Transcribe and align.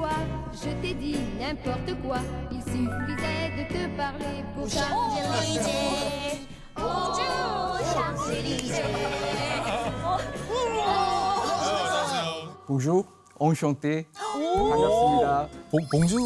toi 0.00 0.08
Je 0.52 0.70
t'ai 0.80 0.94
dit 0.94 1.16
n'importe 1.38 2.02
quoi. 2.02 2.18
Il 2.50 2.62
suffisait 2.62 3.50
de 3.56 3.64
te 3.72 3.96
parler 3.96 4.44
pour 4.54 4.68
Champs-Élysées. 4.68 6.46
Bonjour, 6.76 7.78
Champs-Élysées. 7.92 8.82
Bonjour, 12.68 13.04
enchanté. 13.38 14.06
반갑습니다. 14.12 15.48
봉, 15.70 15.80
봉주 15.90 16.16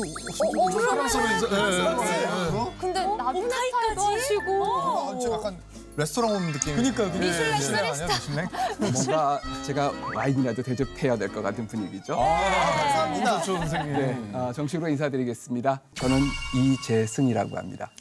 프랑스어로 0.79 1.25
인사. 1.27 1.47
예, 1.47 1.55
예, 1.55 1.79
예. 1.81 2.81
근데 2.81 3.01
나도 3.01 3.49
타이까지 3.49 4.07
하시고. 4.15 4.63
어, 4.63 5.19
좀 5.19 5.33
약간 5.33 5.59
레스토랑 5.98 6.32
온 6.32 6.52
느낌. 6.52 6.76
그니까, 6.76 7.10
그니까. 7.10 7.20
미슐랭 7.20 7.58
미슐랭. 7.58 8.48
뭔가 8.80 9.40
제가 9.66 9.92
와인이라도 10.14 10.62
대접해야 10.62 11.18
될 11.18 11.30
것 11.30 11.42
같은 11.42 11.66
분위기죠. 11.68 12.16
감사합니다. 12.18 13.40
좋죠, 13.42 13.58
선생님. 13.60 13.94
네, 13.94 14.30
어, 14.34 14.52
정식으로 14.54 14.90
인사드리겠습니다. 14.90 15.82
저는 15.96 16.20
이재승이라고 16.54 17.58
합니다. 17.58 17.92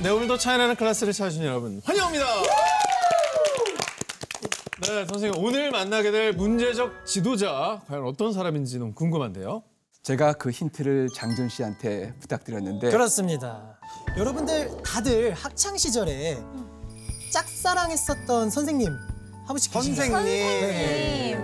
네, 0.00 0.10
오늘도 0.10 0.36
차이나는 0.38 0.76
클래스를 0.76 1.12
찾으신 1.12 1.42
여러분 1.44 1.82
환영합니다. 1.84 2.24
네, 4.88 5.04
선생님 5.04 5.44
오늘 5.44 5.70
만나게 5.70 6.10
될 6.10 6.32
문제적 6.32 7.04
지도자 7.06 7.82
과연 7.88 8.04
어떤 8.06 8.32
사람인지 8.32 8.78
너무 8.78 8.94
궁금한데요. 8.94 9.62
제가 10.02 10.32
그 10.32 10.50
힌트를 10.50 11.10
장준 11.14 11.50
씨한테 11.50 12.14
부탁드렸는데 12.20 12.90
그렇습니다. 12.90 13.78
여러분들 14.16 14.82
다들 14.82 15.34
학창 15.34 15.76
시절에 15.76 16.38
짝사랑했었던 17.30 18.48
선생님 18.48 18.88
한 18.90 19.46
분씩 19.48 19.72
계신가요? 19.74 20.10
선생님. 20.10 20.26
네. 20.46 21.38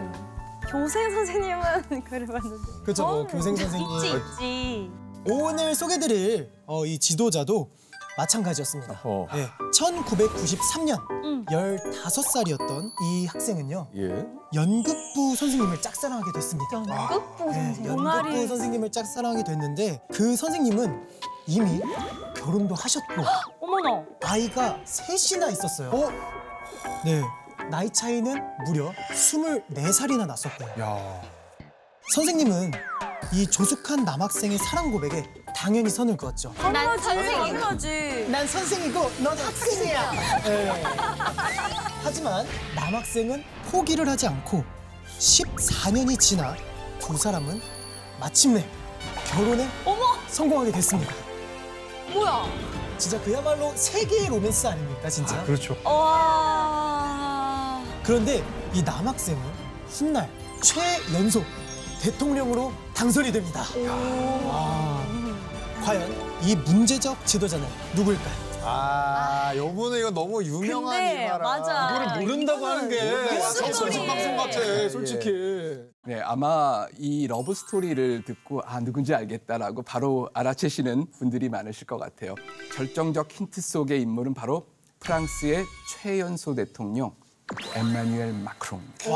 교생 0.71 1.11
선생님은 1.11 2.05
그래봤는데. 2.09 2.73
그렇죠. 2.85 3.03
뭐 3.07 3.27
교생 3.27 3.55
선생님. 3.57 3.89
있지 3.97 4.07
있지. 4.17 4.91
오늘 5.27 5.75
소개드릴 5.75 6.51
어, 6.67 6.87
이 6.87 6.99
지도자도 6.99 7.71
마찬가지였습니다. 8.17 9.01
어. 9.05 9.27
네, 9.33 9.49
1993년 9.75 11.01
음. 11.25 11.45
15살이었던 11.47 12.93
이 13.03 13.27
학생은요. 13.27 13.89
예. 13.97 14.27
연극부 14.55 15.35
선생님을 15.37 15.83
짝사랑하게 15.83 16.33
됐습니다. 16.33 16.77
연극부 16.77 17.45
네, 17.47 17.53
선생님. 17.55 17.87
연극부 17.87 17.97
동아리. 17.97 18.47
선생님을 18.47 18.93
짝사랑하게 18.93 19.45
됐는데 19.45 20.03
그 20.13 20.37
선생님은 20.37 21.09
이미 21.47 21.81
결혼도 22.37 22.75
하셨고 22.75 23.15
어머나. 23.61 24.05
아이가 24.23 24.79
셋이나 24.85 25.49
있었어요. 25.49 25.91
네. 27.05 27.23
나이 27.71 27.91
차이는 27.91 28.41
무려 28.67 28.93
24살이나 29.11 30.27
났었고요. 30.27 30.69
야. 30.81 31.23
선생님은 32.15 32.73
이 33.33 33.47
조숙한 33.47 34.05
남학생의 34.05 34.59
사랑 34.59 34.91
고백에 34.93 35.25
당연히 35.55 35.89
선을 35.89 36.17
그었죠. 36.17 36.53
난 36.73 36.99
선생님이지. 36.99 38.27
난 38.29 38.47
선생이고 38.47 39.11
넌 39.21 39.39
학생이야. 39.39 40.11
네. 40.43 40.83
하지만 42.03 42.47
남학생은 42.75 43.45
포기를 43.71 44.09
하지 44.09 44.27
않고 44.27 44.65
14년이 45.19 46.19
지나 46.19 46.57
두 46.99 47.17
사람은 47.17 47.63
마침내 48.21 48.67
결혼에 49.33 49.69
성공하게 50.29 50.73
됐습니다. 50.73 51.15
뭐야? 52.13 52.47
진짜 52.99 53.21
그야말로 53.23 53.73
세계의 53.75 54.29
로맨스 54.29 54.67
아닙니까, 54.67 55.09
진짜? 55.09 55.43
그렇죠. 55.45 55.77
와. 55.85 57.83
그런데 58.03 58.45
이 58.73 58.83
남학생은 58.83 59.41
훗날 59.89 60.29
최연소 60.61 61.43
대통령으로 62.01 62.73
당선이 62.95 63.33
됩니다. 63.33 63.65
와. 64.47 65.03
과연 65.85 66.11
이 66.43 66.57
문제적 66.57 67.27
지도자는 67.27 67.67
누굴까요? 67.95 68.55
아, 68.67 69.53
요분은 69.55 69.99
이거 69.99 70.11
너무 70.11 70.43
유명한 70.43 70.99
근데, 70.99 71.25
일화라. 71.25 71.45
맞아. 71.45 71.91
이거를 71.91 72.21
모른다고 72.27 72.65
하는 72.67 72.89
게 72.89 72.99
정치 73.53 73.73
스토리. 73.75 74.07
방송 74.07 74.37
같아, 74.39 74.89
솔직히. 74.89 75.83
네, 76.07 76.23
아마 76.23 76.87
이 76.97 77.27
러브 77.27 77.53
스토리를 77.53 78.25
듣고 78.25 78.63
아 78.65 78.81
누군지 78.81 79.15
알겠다라고 79.15 79.83
바로 79.83 80.31
알아채시는 80.33 81.11
분들이 81.19 81.51
많으실 81.51 81.87
것 81.87 81.99
같아요. 81.99 82.35
결정적 82.75 83.31
힌트 83.31 83.61
속의 83.61 84.01
인물은 84.01 84.33
바로 84.33 84.67
프랑스의 85.01 85.67
최연소 85.91 86.55
대통령 86.55 87.15
엠마뉴엘 87.75 88.33
마크롱입니다. 88.33 89.11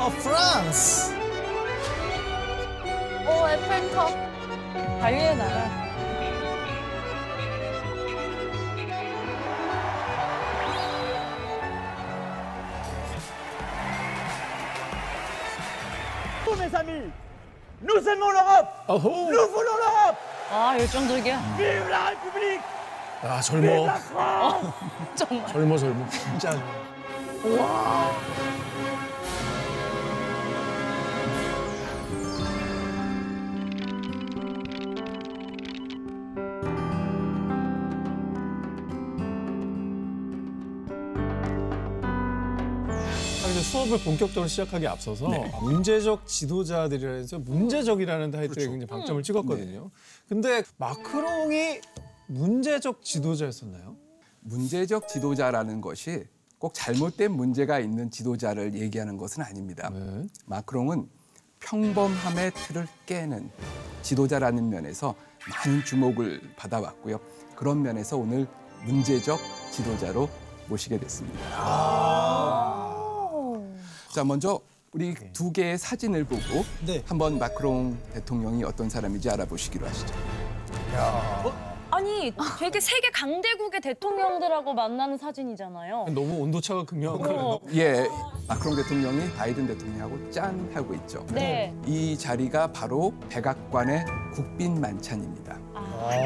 어, 0.00 0.10
프랑스. 0.20 1.15
오 3.28 3.48
에펠탑. 3.48 4.10
자유의 5.00 5.36
나라. 5.36 5.86
mes 16.58 16.74
amis, 16.74 17.10
nous 17.82 18.08
aimons 18.08 18.30
l'Europe, 18.30 18.68
어호. 18.88 19.30
nous 19.30 19.48
voulons 19.52 19.76
l'Europe, 19.76 20.16
아 20.50 20.76
열정적이야. 20.78 21.38
vive 21.58 21.88
la 21.90 22.10
République, 22.10 22.60
아, 23.22 23.40
vive 23.40 23.42
젊어. 23.42 23.86
la 23.86 23.96
France. 23.96 24.72
정말. 25.14 25.46
젊어, 25.52 25.76
젊어. 25.78 26.06
진짜. 26.08 26.50
아, 27.60 28.10
수업을 43.86 44.04
본격적으로 44.04 44.48
시작하기 44.48 44.86
앞서서 44.86 45.28
문제적 45.62 46.26
지도자들이라 46.26 47.12
해서 47.12 47.38
문제적이라는 47.38 48.30
타이틀에 48.30 48.64
굉장히 48.64 48.86
방점을 48.86 49.22
찍었거든요. 49.22 49.90
근데 50.28 50.62
마크롱이 50.76 51.80
문제적 52.26 53.02
지도자였었나요? 53.02 53.96
문제적 54.40 55.08
지도자라는 55.08 55.80
것이 55.80 56.24
꼭 56.58 56.72
잘못된 56.74 57.32
문제가 57.32 57.78
있는 57.78 58.10
지도자를 58.10 58.74
얘기하는 58.74 59.16
것은 59.16 59.42
아닙니다. 59.42 59.90
네. 59.92 60.26
마크롱은 60.46 61.08
평범함의 61.60 62.52
틀을 62.54 62.86
깨는 63.06 63.50
지도자라는 64.02 64.68
면에서 64.68 65.14
많은 65.50 65.84
주목을 65.84 66.40
받아왔고요. 66.56 67.20
그런 67.54 67.82
면에서 67.82 68.16
오늘 68.16 68.46
문제적 68.84 69.38
지도자로 69.72 70.28
모시게 70.68 70.98
됐습니다. 70.98 72.95
자, 74.16 74.24
먼저 74.24 74.58
우리 74.92 75.14
두 75.34 75.52
개의 75.52 75.76
사진을 75.76 76.24
보고 76.24 76.64
네. 76.86 77.02
한번 77.06 77.38
마크롱 77.38 77.98
대통령이 78.14 78.64
어떤 78.64 78.88
사람인지 78.88 79.28
알아보시기로 79.28 79.86
하시죠. 79.86 80.14
아니 81.90 82.32
되게 82.58 82.80
세계 82.80 83.10
강대국의 83.10 83.82
대통령들하고 83.82 84.72
만나는 84.72 85.18
사진이잖아요. 85.18 86.06
너무 86.14 86.40
온도차가 86.44 86.84
극명한 86.84 87.30
어. 87.38 87.60
예, 87.74 88.06
마크롱 88.48 88.76
대통령이 88.76 89.34
바이든 89.34 89.66
대통령하고 89.66 90.30
짠 90.30 90.70
하고 90.72 90.94
있죠. 90.94 91.26
네. 91.34 91.74
이 91.84 92.16
자리가 92.16 92.72
바로 92.72 93.12
백악관의 93.28 94.06
국빈 94.32 94.80
만찬입니다. 94.80 95.58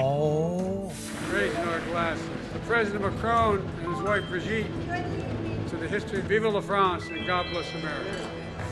오. 0.05 0.93
raising 1.33 1.69
our 1.69 1.81
glasses. 1.91 2.29
The 2.53 2.61
President 2.67 3.03
Macron 3.03 3.59
and 3.83 3.95
his 3.95 4.03
wife 4.03 4.29
Brigitte 4.29 4.67
to 5.71 5.77
the 5.77 5.89
history. 5.89 6.21
Vive 6.23 6.51
la 6.53 6.61
France 6.61 7.07
and 7.09 7.27
God 7.27 7.47
bless 7.53 7.71
America. 7.75 8.19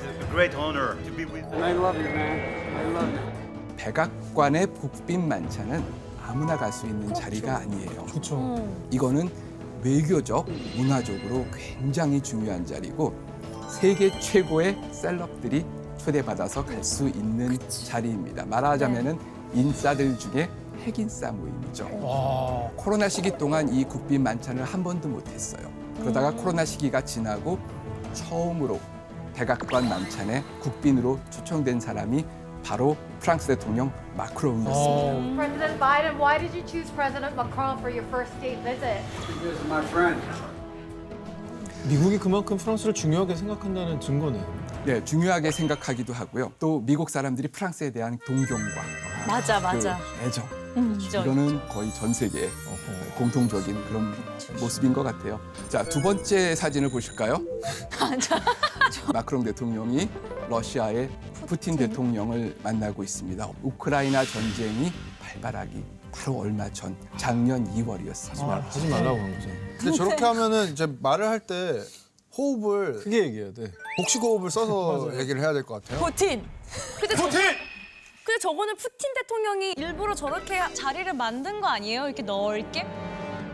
It's 0.04 0.24
a 0.24 0.30
great 0.30 0.54
honor 0.54 0.96
to 1.04 1.10
be 1.12 1.24
with 1.24 1.44
And 1.52 1.64
I 1.64 1.72
love 1.72 1.96
you, 1.96 2.08
man. 2.10 2.40
I 2.76 2.84
love 2.92 3.10
you. 3.12 3.20
백악관의 3.76 4.66
국빈 4.74 5.28
만찬은 5.28 5.84
아무나 6.26 6.56
갈 6.56 6.72
수 6.72 6.86
있는 6.86 7.14
자리가 7.14 7.58
아니에요. 7.58 8.06
그렇죠. 8.06 8.68
이거는 8.90 9.28
외교적, 9.82 10.46
문화적으로 10.76 11.46
굉장히 11.54 12.20
중요한 12.20 12.66
자리고 12.66 13.14
세계 13.68 14.10
최고의 14.18 14.76
셀럽들이 14.92 15.64
초대받아서 15.98 16.64
갈 16.64 16.82
수 16.82 17.08
있는 17.08 17.56
자리입니다. 17.68 18.44
말하자면은 18.46 19.18
인싸들 19.54 20.18
중에 20.18 20.50
핵인싸 20.84 21.30
모임이죠. 21.32 21.88
와. 22.02 22.70
코로나 22.76 23.08
시기 23.08 23.30
동안 23.38 23.72
이 23.72 23.84
국빈 23.84 24.22
만찬을 24.22 24.64
한 24.64 24.82
번도 24.82 25.08
못했어요. 25.08 25.70
그러다가 26.00 26.30
코로나 26.32 26.64
시기가 26.64 27.00
지나고 27.04 27.58
처음으로 28.12 28.80
백악관 29.34 29.88
만찬에 29.88 30.42
국빈으로 30.60 31.20
초청된 31.30 31.80
사람이 31.80 32.24
바로 32.64 32.96
프랑스 33.20 33.46
대통령 33.48 33.92
마크롱이었습니다. 34.16 34.74
어, 34.74 35.34
President 35.36 35.78
Biden, 35.78 36.20
why 36.20 36.38
did 36.38 36.52
you 36.56 36.66
choose 36.66 36.92
President 36.94 37.34
Macron 37.34 37.78
for 37.78 37.90
your 37.90 38.06
first 38.10 38.32
state 38.36 38.60
visit? 38.62 39.02
Because 39.26 39.64
my 39.66 39.84
friend. 39.86 40.20
미국이 41.88 42.18
그만큼 42.18 42.56
프랑스를 42.56 42.92
중요하게 42.92 43.36
생각한다는 43.36 44.00
증거네요. 44.00 44.44
네, 44.84 45.04
중요하게 45.04 45.50
생각하기도 45.50 46.12
하고요. 46.12 46.52
또 46.58 46.80
미국 46.80 47.10
사람들이 47.10 47.48
프랑스에 47.48 47.90
대한 47.90 48.18
동경과 48.26 48.82
맞아 49.26 49.60
맞아. 49.60 49.98
그 49.98 50.26
애정 50.26 50.44
음, 50.76 50.98
진짜. 50.98 51.22
이거는 51.22 51.66
거의 51.68 51.92
전 51.94 52.12
세계 52.12 52.48
공통적인 53.16 53.84
그런 53.88 54.14
모습인 54.60 54.92
것 54.92 55.02
같아요. 55.02 55.40
자, 55.68 55.82
두 55.82 56.00
번째 56.00 56.54
사진을 56.54 56.90
보실까요? 56.90 57.42
마크롱 59.12 59.44
대통령이 59.44 60.08
러시아의 60.48 61.10
푸틴 61.46 61.76
대통령을 61.76 62.56
만나고 62.62 63.02
있습니다. 63.02 63.48
우크라이나 63.62 64.24
전쟁이 64.24 64.92
발발하기 65.20 65.84
바로 66.12 66.38
얼마 66.38 66.70
전 66.72 66.96
작년 67.16 67.66
2월이었습니다. 67.74 68.46
하지 68.62 68.86
말라고 68.88 69.18
한 69.18 69.34
거죠. 69.34 69.48
근데 69.78 69.96
저렇게 69.96 70.24
하면은 70.24 70.68
이제 70.72 70.86
말을 71.00 71.26
할 71.26 71.40
때 71.40 71.82
호흡을 72.36 73.00
크게 73.00 73.24
얘기해야 73.24 73.52
돼. 73.52 73.72
복식 73.96 74.22
호흡을 74.22 74.50
써서 74.50 75.10
얘기를 75.18 75.40
해야 75.40 75.52
될 75.52 75.64
것 75.64 75.82
같아요. 75.82 76.04
푸틴. 76.04 76.44
저, 77.16 77.38
근데 78.28 78.40
저거는 78.40 78.76
푸틴 78.76 79.14
대통령이 79.14 79.72
일부러 79.78 80.14
저렇게 80.14 80.60
자리를 80.74 81.10
만든 81.14 81.62
거 81.62 81.68
아니에요? 81.68 82.04
이렇게 82.04 82.22
넓게? 82.22 82.86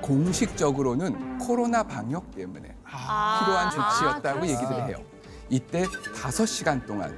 공식적으로는 0.03 1.39
코로나 1.39 1.85
방역 1.85 2.35
때문에 2.35 2.77
아. 2.83 3.39
필요한 3.39 3.71
조치였다고 3.71 4.41
아, 4.41 4.43
얘기를 4.43 4.89
해요. 4.89 4.97
이때 5.49 5.85
다섯 6.21 6.45
시간 6.45 6.85
동안 6.85 7.17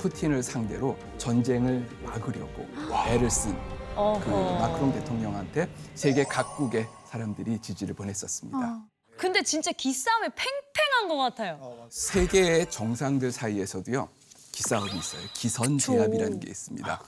푸틴을 0.00 0.42
상대로 0.42 0.98
전쟁을 1.16 1.88
막으려고 2.02 2.68
애를 3.06 3.30
쓴 3.30 3.56
그. 3.94 4.28
마크롱 4.60 4.92
대통령한테 4.92 5.70
세계 5.94 6.24
각국의 6.24 6.86
사람들이 7.06 7.58
지지를 7.60 7.94
보냈었습니다. 7.94 8.82
근데 9.16 9.42
진짜 9.42 9.72
기싸움이 9.72 10.28
팽팽한 10.34 11.08
것 11.08 11.16
같아요. 11.16 11.86
세계의 11.88 12.68
정상들 12.68 13.32
사이에서도요 13.32 14.10
기싸움이 14.52 14.90
있어요. 14.98 15.22
기선 15.32 15.78
제압이라는 15.78 16.38
게 16.40 16.50
있습니다. 16.50 17.00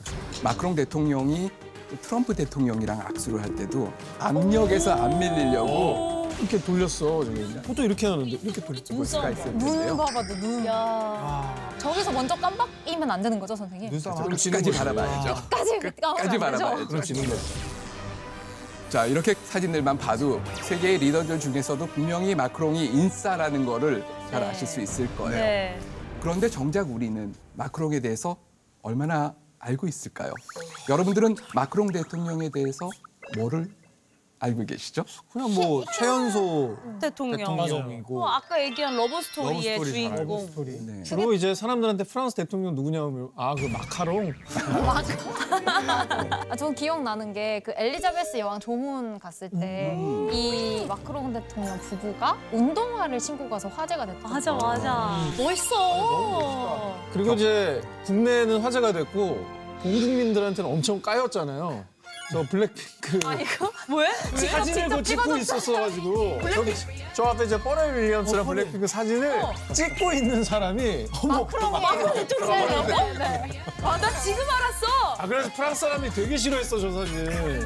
마크롱 0.43 0.75
대통령이 0.75 1.51
또 1.91 1.97
트럼프 2.01 2.35
대통령이랑 2.35 3.01
악수를 3.03 3.43
할 3.43 3.55
때도 3.55 3.93
압력에서 4.19 4.93
안 4.95 5.19
밀리려고 5.19 6.29
이렇게 6.41 6.59
돌렸어. 6.61 7.23
보통 7.65 7.85
이렇게 7.85 8.07
하는데 8.07 8.31
이렇게 8.31 8.61
돌렸어. 8.65 9.05
수가 9.05 9.31
있을 9.31 9.53
눈. 9.59 9.97
봐봐도 9.97 10.35
눈. 10.37 10.67
저기서 11.79 12.11
먼저 12.13 12.35
깜빡이면 12.35 13.11
안 13.11 13.23
되는 13.23 13.39
거죠, 13.39 13.55
선생님? 13.55 13.91
하면 13.93 14.37
지는 14.37 14.59
끝까지 14.59 14.71
거죠. 14.71 14.79
바라봐야죠. 14.79 15.49
까지 15.51 15.79
끝까지 15.79 16.39
바라봐야죠. 16.39 16.89
그럼 16.89 17.03
지는 17.03 17.29
거지. 17.29 17.43
자 18.89 19.07
이렇게 19.07 19.35
사진들만 19.35 19.99
봐도 19.99 20.41
세계의 20.63 20.99
리더들 20.99 21.41
중에서도 21.41 21.85
분명히 21.89 22.35
마크롱이 22.35 22.87
인싸라는 22.87 23.67
거를 23.67 24.05
잘 24.31 24.41
네. 24.41 24.51
아실 24.51 24.67
수 24.69 24.81
있을 24.81 25.15
거예요. 25.17 25.37
네. 25.37 25.79
그런데 26.25 26.49
정작 26.49 26.91
우리는 26.91 27.35
마크롱에 27.53 28.01
대해서 28.01 28.39
얼마나 28.81 29.35
알고 29.59 29.87
있을까요? 29.87 30.33
여러분들은 30.89 31.35
마크롱 31.55 31.89
대통령에 31.89 32.49
대해서 32.49 32.89
뭐를 33.37 33.69
알고 34.45 34.67
계시죠? 34.67 35.05
그냥 35.33 35.55
뭐 35.55 35.85
최연소 35.99 36.77
대통령. 37.01 37.39
대통령이고 37.39 38.23
어, 38.23 38.27
아까 38.29 38.63
얘기한 38.63 38.97
러브 38.97 39.21
스토리의 39.23 39.75
러브 39.79 39.85
스토리 39.87 40.09
잘 40.09 40.19
알고 40.19 40.49
주인공. 40.55 40.87
네. 40.87 41.03
주로 41.03 41.33
이제 41.33 41.55
사람들한테 41.55 42.05
프랑스 42.05 42.37
대통령 42.37 42.75
누구냐면 42.75 43.31
아 43.37 43.55
그 43.55 43.63
마카롱. 43.67 44.33
아, 46.51 46.57
저는 46.57 46.75
기억나는 46.75 47.33
게 47.33 47.61
그 47.65 47.73
엘리자베스 47.77 48.39
여왕 48.39 48.61
조문 48.61 49.19
갔을 49.19 49.49
때 49.49 49.95
음. 49.97 50.29
이 50.33 50.85
마크롱 50.87 51.33
대통령 51.33 51.79
부부가 51.79 52.37
운동화를 52.53 53.19
신고 53.21 53.49
가서 53.49 53.69
화제가 53.69 54.05
됐던 54.07 54.31
맞아 54.31 54.53
거예요. 54.53 54.69
맞아. 54.69 55.17
멋있어. 55.39 56.95
그리고 57.13 57.33
이제 57.35 57.81
국내에는 58.05 58.61
화제가 58.61 58.93
됐고 58.93 59.39
동국민들한테는 59.83 60.71
엄청 60.71 61.01
까였잖아요. 61.01 61.85
저 62.33 62.43
블랙핑크 62.43 63.21
아 63.25 63.35
이거 63.35 63.71
왜? 63.97 64.13
사진을 64.49 64.89
그 64.89 65.03
찍고 65.03 65.37
있었어가지고 65.37 66.41
저기 66.53 66.75
저 67.13 67.25
앞에 67.25 67.45
이제 67.45 67.59
퍼렐 67.61 67.97
윌리엄스랑 67.97 68.47
블랙핑크 68.47 68.87
사진을 68.87 69.43
찍고 69.73 70.13
있는 70.13 70.43
사람이 70.43 71.07
어머 71.23 71.45
마크롱 71.45 72.15
대통령이라고? 72.15 72.93
아나 73.87 74.19
지금 74.21 74.43
알았어. 74.51 74.87
아 75.19 75.27
그래서 75.27 75.53
프랑스 75.53 75.81
사람이 75.83 76.11
되게 76.11 76.37
싫어했어 76.37 76.79
저 76.81 76.91
사진. 76.93 77.65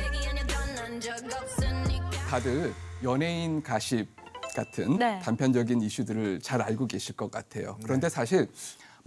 다들 2.28 2.74
연예인 3.02 3.62
가십 3.62 4.08
같은 4.54 4.98
네. 4.98 5.20
단편적인 5.20 5.80
이슈들을 5.80 6.40
잘 6.42 6.60
알고 6.60 6.88
계실 6.88 7.16
것 7.16 7.30
같아요. 7.30 7.78
그런데 7.84 8.08
사실 8.08 8.48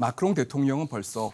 마크롱 0.02 0.34
대통령은 0.34 0.88
벌써 0.88 1.32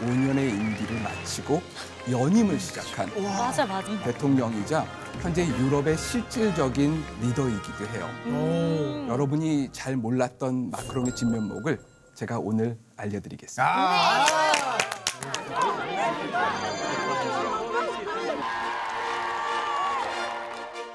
5년의 0.00 0.50
임기를 0.50 1.02
마치고 1.02 1.60
연임을 2.08 2.60
시작한 2.60 3.10
맞아 3.20 3.66
맞아. 3.66 4.00
대통령이자 4.04 4.86
현재 5.20 5.44
유럽의 5.44 5.98
실질적인 5.98 7.02
리더이기도 7.20 7.86
해요. 7.86 8.08
음. 8.26 9.06
여러분이 9.10 9.70
잘 9.72 9.96
몰랐던 9.96 10.70
마크롱의 10.70 11.16
진면목을 11.16 11.80
제가 12.14 12.38
오늘 12.38 12.78
알려드리겠습니다. 12.96 13.64
아, 13.68 14.26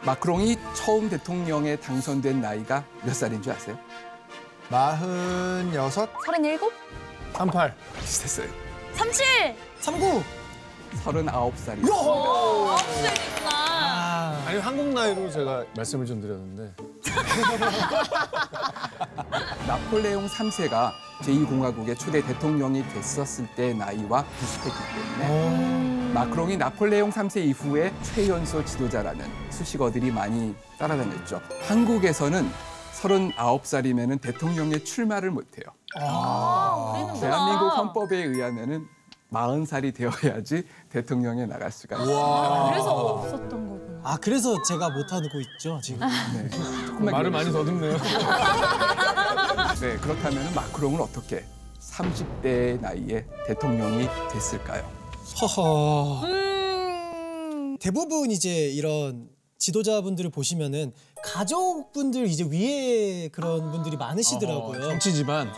마크롱이 0.05 0.57
처음 0.75 1.09
대통령에 1.09 1.75
당선된 1.75 2.39
나이가 2.39 2.85
몇 3.03 3.13
살인 3.13 3.41
줄 3.41 3.51
아세요? 3.51 3.77
마흔여섯 4.69 6.09
37? 6.25 7.00
38. 7.41 7.73
비슷했어요. 8.01 8.47
37. 8.93 9.55
39! 9.79 10.23
39살이요. 11.03 11.89
오, 11.89 12.69
없으니까. 12.69 13.49
아니 14.45 14.59
한국 14.59 14.89
나이로 14.89 15.31
제가 15.31 15.65
말씀을 15.75 16.05
좀 16.05 16.21
드렸는데 16.21 16.71
나폴레옹 19.67 20.27
3세가 20.27 20.91
제2공화국의 21.21 21.97
초대 21.97 22.21
대통령이 22.21 22.87
됐었을 22.89 23.47
때 23.55 23.73
나이와 23.73 24.23
비슷했기 24.39 24.77
때문에 25.19 26.13
마크롱이 26.13 26.57
나폴레옹 26.57 27.09
3세 27.09 27.43
이후에 27.45 27.91
최연소 28.03 28.63
지도자라는 28.63 29.25
수식어들이 29.49 30.11
많이 30.11 30.53
따라다녔죠. 30.77 31.41
한국에서는 31.67 32.51
39살이면 33.01 34.21
대통령에 34.21 34.83
출마를 34.83 35.31
못해요. 35.31 35.65
대한민국 37.19 37.67
헌법에 37.77 38.17
의하면은 38.23 38.87
40살이 39.31 39.95
되어야지 39.95 40.63
대통령에 40.89 41.45
나갈 41.45 41.71
수가 41.71 41.95
있습니다. 41.97 42.69
그래서 42.69 42.91
없었던 42.95 43.49
거구나. 43.49 44.01
아 44.03 44.17
그래서 44.17 44.61
제가 44.63 44.89
못하고 44.89 45.25
있죠 45.41 45.79
지금. 45.81 46.05
네. 46.33 46.49
조금만 46.49 47.11
말을 47.11 47.31
많이. 47.31 47.51
더듬네요. 47.51 47.97
네, 49.79 49.97
그렇다면 49.97 50.53
마크롱은 50.53 50.99
어떻게 50.99 51.45
30대 51.79 52.79
나이에 52.81 53.25
대통령이 53.47 54.07
됐을까요? 54.31 54.83
허허. 55.41 56.25
음. 56.25 57.77
대부분 57.79 58.31
이제 58.31 58.67
이런 58.69 59.29
지도자분들을 59.57 60.29
보시면은 60.29 60.91
가족분들 61.23 62.27
이제 62.27 62.43
위에 62.43 63.29
그런 63.29 63.71
분들이 63.71 63.97
많으시더라고요. 63.97 64.81
정치 64.83 65.13
집안. 65.13 65.51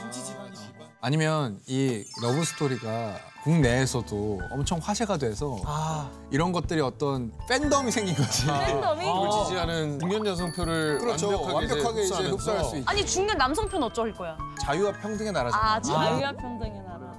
아니면 1.02 1.60
이 1.68 2.06
러브 2.22 2.44
스토리가 2.46 3.16
국내에서도 3.44 4.40
엄청 4.52 4.80
화제가 4.82 5.18
돼서 5.18 5.58
아 5.66 6.10
이런 6.32 6.54
것들이 6.54 6.80
어떤 6.80 7.34
팬덤이 7.50 7.92
생긴 7.92 8.16
거지. 8.16 8.46
팬덤이? 8.48 9.04
그걸 9.06 9.30
지지하는 9.32 10.00
중년 10.00 10.26
여성표를 10.26 11.00
그렇죠. 11.00 11.28
완벽하게, 11.28 11.54
완벽하게 11.54 12.04
이제 12.04 12.14
흡수하면서 12.14 12.36
흡수할 12.38 12.64
수 12.64 12.78
있. 12.78 12.88
아니 12.88 13.06
중년 13.06 13.38
남성편 13.38 13.84
어쩔 13.84 14.14
거야? 14.14 14.38
자유와 14.62 14.94
평등의 14.94 15.34
나라잖아. 15.34 15.74
아 15.74 15.82
자유와 15.82 16.32
평등의 16.38 16.82
나라. 16.84 17.14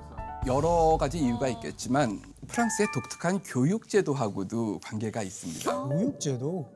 여러 0.47 0.97
가지 0.99 1.19
이유가 1.19 1.49
있겠지만 1.49 2.23
프랑스의 2.49 2.89
독특한 2.95 3.43
교육 3.45 3.91
제도하고도 3.91 4.81
관계가 4.83 5.23
있습니다. 5.23 5.89
교육제도. 5.89 6.71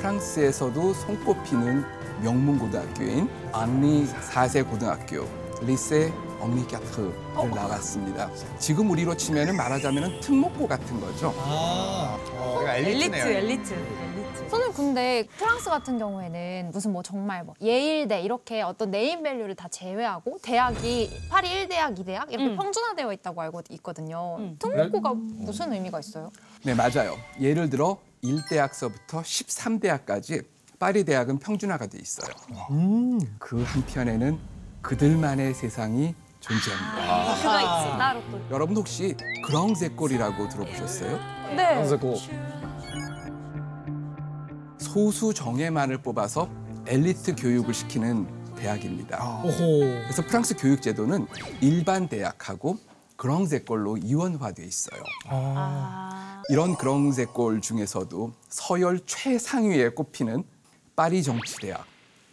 프랑스에서도 0.00 0.94
손꼽히는 0.94 1.84
명문 2.22 2.58
고등학교인 2.58 3.28
앙리 3.52 4.06
4세 4.06 4.68
고등학교 4.68 5.26
리세 5.60 6.10
엉리 6.40 6.66
갸트를 6.66 7.12
나왔습니다. 7.54 8.30
지금 8.58 8.90
우리로 8.90 9.14
치면은 9.14 9.54
말하자면은 9.56 10.20
특목고 10.20 10.66
같은 10.66 10.98
거죠. 11.00 11.34
아 11.36 12.18
그러니까 12.24 12.76
엘리트. 12.76 13.16
엘리트 13.16 13.74
엘리트. 13.74 14.48
선생님 14.48 14.72
근데 14.74 15.26
프랑스 15.36 15.68
같은 15.68 15.98
경우에는 15.98 16.70
무슨 16.72 16.92
뭐 16.92 17.02
정말 17.02 17.44
뭐 17.44 17.54
예일대 17.60 18.22
이렇게 18.22 18.62
어떤 18.62 18.90
네임 18.90 19.22
밸류를 19.22 19.54
다 19.54 19.68
제외하고 19.68 20.38
대학이 20.42 21.10
파리 21.28 21.48
1대학, 21.68 21.96
2대학 21.98 22.32
이렇게 22.32 22.46
음. 22.46 22.56
평준화되어 22.56 23.12
있다고 23.12 23.42
알고 23.42 23.62
있거든요. 23.70 24.38
특목고가 24.58 25.12
무슨 25.14 25.72
의미가 25.74 26.00
있어요? 26.00 26.30
네, 26.64 26.74
맞아요. 26.74 27.16
예를 27.38 27.68
들어 27.68 27.98
1대학서부터 28.22 29.22
13대학까지 29.22 30.44
파리 30.78 31.04
대학은 31.04 31.38
평준화가 31.38 31.86
돼 31.86 31.98
있어요. 31.98 32.32
그 33.38 33.62
한편에는 33.62 34.38
그들만의 34.82 35.54
세상이 35.54 36.14
존재합니다. 36.40 37.34
그거 37.36 37.60
있지 37.60 37.98
따로 37.98 38.22
또. 38.30 38.40
여러분 38.50 38.76
혹시 38.76 39.14
그랑제골이라고 39.46 40.48
들어보셨어요? 40.48 41.18
네. 41.54 41.84
소수 44.78 45.34
정예만을 45.34 45.98
뽑아서 45.98 46.48
엘리트 46.86 47.36
교육을 47.36 47.74
시키는 47.74 48.54
대학입니다. 48.56 49.42
오호. 49.44 49.80
그래서 49.80 50.22
프랑스 50.22 50.56
교육 50.56 50.80
제도는 50.80 51.26
일반 51.60 52.08
대학하고 52.08 52.78
그랑제골로 53.24 53.98
이원화돼 53.98 54.64
있어요. 54.64 55.02
이런 56.48 56.74
그랑제골 56.74 57.60
중에서도 57.60 58.32
서열 58.48 59.00
최상위에 59.04 59.90
꼽히는 59.90 60.42
파리 60.96 61.22
정치대학 61.22 61.84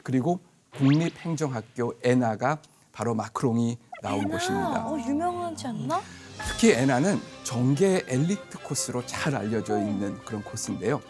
그리고 0.01 0.39
국립행정학교 0.77 1.94
에나가 2.03 2.60
바로 2.94 3.13
마크롱이 3.15 3.77
나온 4.01 4.29
곳입니다. 4.29 4.88
어 4.88 4.98
유명하지 4.98 5.67
않나? 5.67 6.01
특히 6.48 6.72
에나는 6.72 7.20
정계 7.44 8.06
엘리트 8.08 8.60
코스로 8.63 9.06
잘 9.06 9.36
알려져 9.36 9.77
있는 9.79 10.17
그런 10.24 10.41
코스인데요. 10.41 11.01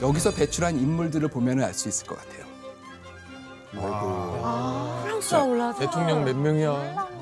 여기서 0.00 0.32
배출한 0.32 0.78
인물들을 0.78 1.26
보면 1.26 1.60
알 1.60 1.74
수 1.74 1.88
있을 1.88 2.06
것 2.06 2.16
같아요. 2.18 2.44
프랑스와 5.02 5.42
올라서. 5.42 5.80
대통령 5.80 6.24
몇 6.24 6.36
명이야? 6.36 7.13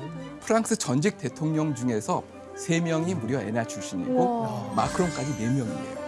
프랑스 0.45 0.75
전직 0.75 1.17
대통령 1.17 1.73
중에서 1.73 2.23
세명이 2.55 3.15
무려 3.15 3.39
에나 3.41 3.63
출신이고 3.63 4.73
마크롱까지 4.75 5.35
네명이에요 5.39 6.03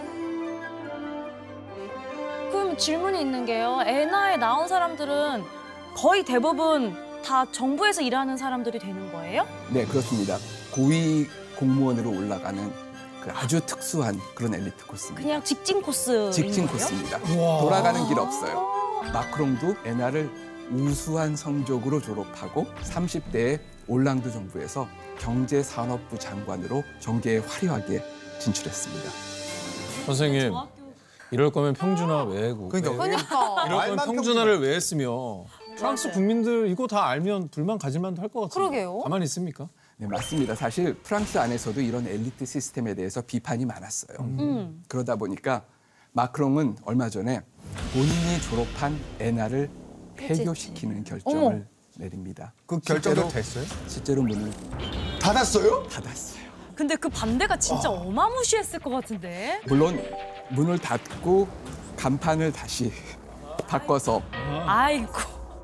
그럼 2.50 2.76
질문이 2.76 3.20
있는 3.20 3.44
게요. 3.46 3.80
에나에 3.84 4.36
나온 4.36 4.68
사람들은 4.68 5.44
거의 5.96 6.24
대부분 6.24 6.94
다 7.24 7.44
정부에서 7.50 8.02
일하는 8.02 8.36
사람들이 8.36 8.78
되는 8.78 9.10
거예요? 9.12 9.46
네, 9.70 9.84
그렇습니다. 9.84 10.36
고위 10.72 11.26
공무원으로 11.58 12.10
올라가는 12.10 12.72
그 13.22 13.30
아주 13.32 13.60
특수한 13.64 14.20
그런 14.34 14.54
엘리트 14.54 14.86
코스입니다. 14.86 15.22
그냥 15.26 15.42
직진 15.42 15.82
코스. 15.82 16.30
직진 16.30 16.66
코스입니다. 16.68 17.18
우와. 17.34 17.60
돌아가는 17.62 18.06
길 18.06 18.18
없어요. 18.18 18.66
마크롱도 19.12 19.76
에나를 19.84 20.30
우수한 20.70 21.34
성적으로 21.34 22.00
졸업하고 22.00 22.66
30대에 22.82 23.58
올랑드 23.88 24.30
정부에서 24.32 24.88
경제산업부 25.18 26.18
장관으로 26.18 26.82
정계에 27.00 27.38
화려하게 27.38 28.02
진출했습니다. 28.40 29.10
선생님 30.06 30.52
이럴 31.32 31.50
거면 31.50 31.74
평준화 31.74 32.24
왜 32.24 32.48
하고? 32.48 32.68
그러니까 32.68 32.90
왜- 32.92 32.96
그러니까. 32.98 33.66
이럴 33.66 33.96
거면 33.96 34.04
평준화를 34.06 34.60
왜 34.60 34.74
했으며 34.76 35.44
프랑스 35.76 36.10
국민들 36.12 36.68
이거 36.70 36.86
다 36.86 37.06
알면 37.06 37.48
불만 37.48 37.78
가질만도 37.78 38.22
할 38.22 38.28
것 38.28 38.42
같아요. 38.42 38.54
그러게요. 38.54 38.98
가만히 39.00 39.24
있습니까? 39.24 39.68
네, 39.98 40.06
맞습니다. 40.06 40.54
사실 40.54 40.94
프랑스 40.94 41.38
안에서도 41.38 41.80
이런 41.80 42.06
엘리트 42.06 42.44
시스템에 42.46 42.94
대해서 42.94 43.20
비판이 43.22 43.64
많았어요. 43.66 44.16
음. 44.20 44.82
그러다 44.88 45.16
보니까 45.16 45.64
마크롱은 46.12 46.76
얼마 46.84 47.08
전에 47.10 47.42
본인이 47.92 48.40
졸업한 48.48 48.98
에나를 49.20 49.68
폐교시키는 50.16 51.04
결정을 51.04 51.66
내립니다. 51.98 52.52
그 52.66 52.78
결정도 52.80 53.28
됐어요? 53.28 53.64
실제로 53.88 54.22
문을 54.22 54.52
닫았어요? 55.20 55.84
닫았어요. 55.88 56.46
근데 56.74 56.94
그 56.96 57.08
반대가 57.08 57.56
진짜 57.58 57.90
어 57.90 58.10
마무시했을 58.10 58.78
것 58.80 58.90
같은데. 58.90 59.60
물론 59.66 60.00
문을 60.50 60.78
닫고 60.78 61.48
간판을 61.96 62.52
다시 62.52 62.92
바꿔서 63.66 64.20
아이고. 64.66 65.12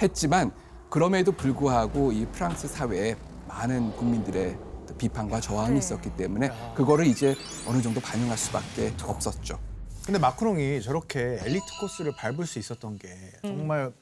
했지만 0.00 0.50
그럼에도 0.88 1.32
불구하고 1.32 2.12
이 2.12 2.26
프랑스 2.26 2.66
사회에 2.66 3.14
많은 3.46 3.94
국민들의 3.96 4.56
그 4.86 4.94
비판과 4.94 5.40
저항이 5.40 5.78
있었기 5.78 6.10
때문에 6.16 6.50
그거를 6.74 7.06
이제 7.06 7.34
어느 7.66 7.80
정도 7.82 8.00
반영할 8.00 8.36
수밖에 8.36 8.92
없었죠. 9.04 9.58
근데 10.04 10.18
마크롱이 10.18 10.82
저렇게 10.82 11.38
엘리트 11.42 11.64
코스를 11.80 12.12
밟을 12.16 12.46
수 12.46 12.58
있었던 12.58 12.98
게 12.98 13.08
정말 13.42 13.92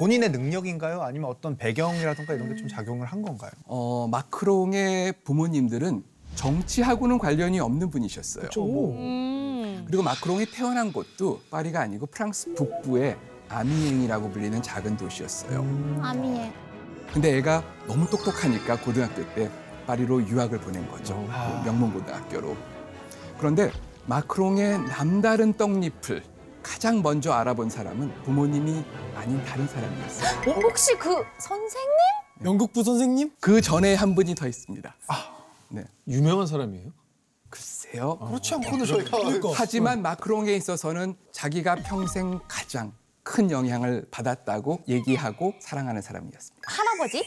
본인의 0.00 0.30
능력인가요? 0.30 1.02
아니면 1.02 1.28
어떤 1.28 1.58
배경이라든가 1.58 2.32
이런 2.32 2.48
게 2.48 2.56
좀 2.56 2.68
작용을 2.68 3.06
한 3.06 3.20
건가요? 3.22 3.50
어, 3.66 4.08
마크롱의 4.10 5.12
부모님들은 5.24 6.02
정치하고는 6.36 7.18
관련이 7.18 7.60
없는 7.60 7.90
분이셨어요. 7.90 8.48
음. 8.92 9.84
그리고 9.86 10.02
마크롱이 10.02 10.46
태어난 10.46 10.90
곳도 10.92 11.40
파리가 11.50 11.80
아니고 11.80 12.06
프랑스 12.06 12.54
북부의 12.54 13.16
아미eng이라고 13.50 14.30
불리는 14.30 14.62
작은 14.62 14.96
도시였어요. 14.96 15.58
아미에. 16.02 16.50
근데 17.12 17.36
애가 17.36 17.62
너무 17.86 18.08
똑똑하니까 18.08 18.80
고등학교 18.80 19.22
때 19.34 19.50
파리로 19.86 20.26
유학을 20.28 20.60
보낸 20.60 20.88
거죠. 20.88 21.14
그 21.26 21.66
명문고등학교로. 21.66 22.56
그런데 23.38 23.70
마크롱의 24.06 24.78
남다른 24.84 25.52
떡잎을 25.54 26.22
가장 26.62 27.02
먼저 27.02 27.32
알아본 27.32 27.70
사람은 27.70 28.22
부모님이 28.24 28.84
아닌 29.14 29.44
다른 29.44 29.66
사람이었어요. 29.66 30.50
어, 30.50 30.60
혹시 30.60 30.94
그 30.96 31.24
선생님? 31.38 31.90
영국부 32.44 32.82
선생님? 32.82 33.32
그 33.40 33.60
전에 33.60 33.94
한 33.94 34.14
분이 34.14 34.34
더 34.34 34.46
있습니다. 34.46 34.94
네. 35.68 35.84
유명한 36.08 36.46
사람이에요? 36.46 36.90
글쎄요. 37.48 38.18
그렇지 38.18 38.54
않고는 38.54 38.86
저희가 38.86 39.18
하지만 39.54 40.02
마크롱에 40.02 40.54
있어서는 40.54 41.16
자기가 41.32 41.76
평생 41.76 42.40
가장 42.46 42.92
큰 43.22 43.50
영향을 43.50 44.06
받았다고 44.10 44.80
얘기하고 44.88 45.54
사랑하는 45.60 46.00
사람이었습니다. 46.02 46.62
할아버지? 46.66 47.24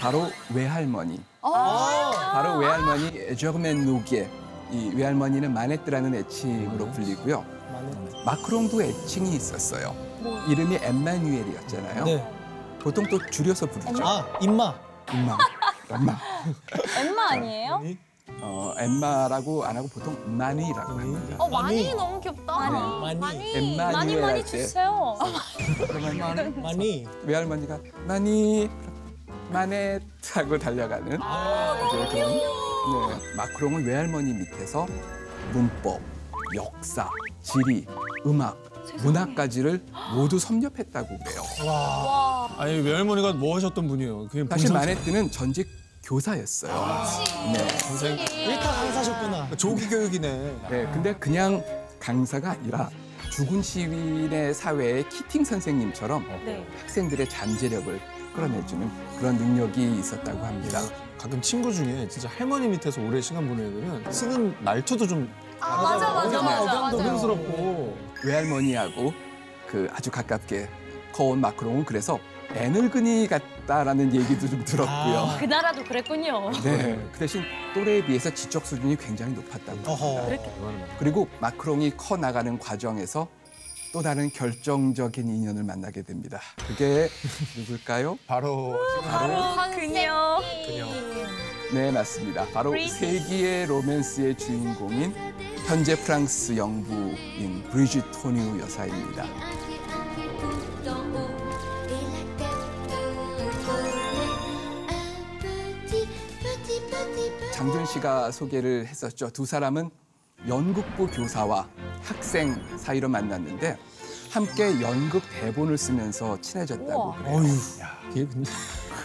바로 0.00 0.30
외할머니. 0.52 1.22
어. 1.42 1.52
바로 1.52 2.58
외할머니 2.58 3.36
저그맨 3.36 3.84
노기에 3.84 4.28
이 4.72 4.90
외할머니는 4.94 5.52
마네트라는 5.54 6.14
애칭으로 6.14 6.90
불리고요. 6.90 7.55
마크롱도 8.26 8.82
애칭이 8.82 9.36
있었어요. 9.36 9.94
이름이 10.48 10.78
엠마뉴엘이었잖아요. 10.82 12.04
네. 12.04 12.32
보통 12.80 13.06
또 13.08 13.24
줄여서 13.30 13.66
부르죠. 13.66 14.04
아, 14.04 14.26
임마. 14.40 14.74
엄마, 15.12 15.38
엄마. 15.88 16.18
엠마 16.98 17.30
아니에요? 17.30 17.80
어, 18.40 18.74
엠마라고 18.76 19.64
안 19.64 19.76
하고 19.76 19.86
보통 19.88 20.16
마니라고 20.36 20.92
합니다. 20.98 21.36
어, 21.38 21.48
많이 21.48 21.94
너무 21.94 22.20
귀엽다. 22.20 22.70
많이. 23.00 23.14
많이. 23.20 23.56
엠마뉴엘 23.56 23.76
많이 23.76 24.16
많이 24.16 24.20
할때 24.20 24.44
주세요. 24.44 25.16
그러면 25.86 26.60
많이. 26.62 27.06
외할머니가 27.22 27.78
마니 28.08 28.68
마넷 29.52 30.02
하고 30.34 30.58
달려가는 30.58 31.06
이제 31.12 32.08
그런 32.10 32.30
네, 32.38 33.36
마크롱은 33.36 33.84
외할머니 33.86 34.32
밑에서 34.32 34.86
문법, 35.52 36.00
역사, 36.56 37.08
지리, 37.42 37.86
음악, 38.26 38.58
문학까지를 39.02 39.84
모두 40.14 40.38
섭렵했다고 40.38 41.08
그래요. 41.18 41.42
아니 42.58 42.80
외할머니가 42.80 43.34
뭐 43.34 43.56
하셨던 43.56 43.86
분이에요? 43.86 44.28
사실 44.50 44.72
마네트는 44.72 45.30
전직 45.30 45.68
교사였어요. 46.04 46.72
네. 47.52 47.68
선생 47.78 48.18
일타 48.18 48.72
강사셨구나. 48.72 49.56
조기 49.56 49.88
교육이네. 49.88 50.56
네, 50.70 50.90
근데 50.92 51.14
그냥 51.14 51.62
강사가 51.98 52.50
아니라 52.52 52.90
죽은 53.32 53.62
시민의 53.62 54.54
사회의 54.54 55.08
키팅 55.08 55.44
선생님처럼 55.44 56.24
네. 56.44 56.66
학생들의 56.80 57.28
잠재력을 57.28 58.00
끌어내주는 58.34 58.90
그런 59.18 59.36
능력이 59.36 59.98
있었다고 59.98 60.44
합니다. 60.44 60.80
가끔 61.18 61.40
친구 61.40 61.72
중에 61.72 62.06
진짜 62.08 62.28
할머니 62.28 62.68
밑에서 62.68 63.00
오래 63.02 63.20
시간 63.20 63.48
보낸 63.48 63.66
애들은 63.66 64.12
쓰는 64.12 64.54
말투도 64.62 65.06
좀 65.06 65.28
아, 65.60 65.82
맞아, 65.82 66.12
맞아, 66.12 66.42
맞아. 66.42 66.80
맞아. 66.80 66.96
어른스럽고 66.96 67.96
외할머니하고 68.24 69.12
그 69.66 69.88
아주 69.92 70.10
가깝게 70.10 70.68
커온 71.12 71.40
마크롱은 71.40 71.84
그래서 71.84 72.18
애늙은이 72.54 73.26
같다라는 73.28 74.14
얘기도 74.14 74.48
좀 74.48 74.64
들었고요. 74.64 75.36
그 75.38 75.44
나라도 75.44 75.82
그랬군요. 75.82 76.50
네, 76.62 76.96
그 77.12 77.18
대신 77.18 77.42
또래에 77.74 78.04
비해서 78.04 78.32
지적 78.32 78.64
수준이 78.64 78.96
굉장히 78.96 79.34
높았다고 79.34 79.94
합니다. 79.94 80.50
그리고 80.98 81.28
마크롱이 81.40 81.96
커 81.96 82.16
나가는 82.16 82.58
과정에서 82.58 83.28
또 83.92 84.02
다른 84.02 84.30
결정적인 84.30 85.26
인연을 85.28 85.64
만나게 85.64 86.02
됩니다. 86.02 86.40
그게 86.66 87.08
누굴까요? 87.56 88.18
바로 88.26 88.78
바로 89.08 89.70
그녀. 89.74 90.40
네, 91.72 91.90
맞습니다. 91.90 92.46
바로 92.52 92.70
브리지. 92.70 92.94
세기의 92.94 93.66
로맨스의 93.66 94.36
주인공인 94.36 95.12
현재 95.66 95.96
프랑스 95.96 96.56
영부인 96.56 97.64
브리짓 97.70 98.04
토뉴 98.12 98.60
여사입니다. 98.60 99.26
장준 107.52 107.86
씨가 107.86 108.30
소개를 108.30 108.86
했었죠. 108.86 109.30
두 109.30 109.44
사람은 109.46 109.90
연극부 110.46 111.06
교사와 111.08 111.68
학생 112.02 112.54
사이로 112.78 113.08
만났는데 113.08 113.76
함께 114.30 114.80
연극 114.82 115.22
대본을 115.40 115.78
쓰면서 115.78 116.40
친해졌다고 116.40 117.14
그래요. 117.14 117.42
이게 118.12 118.26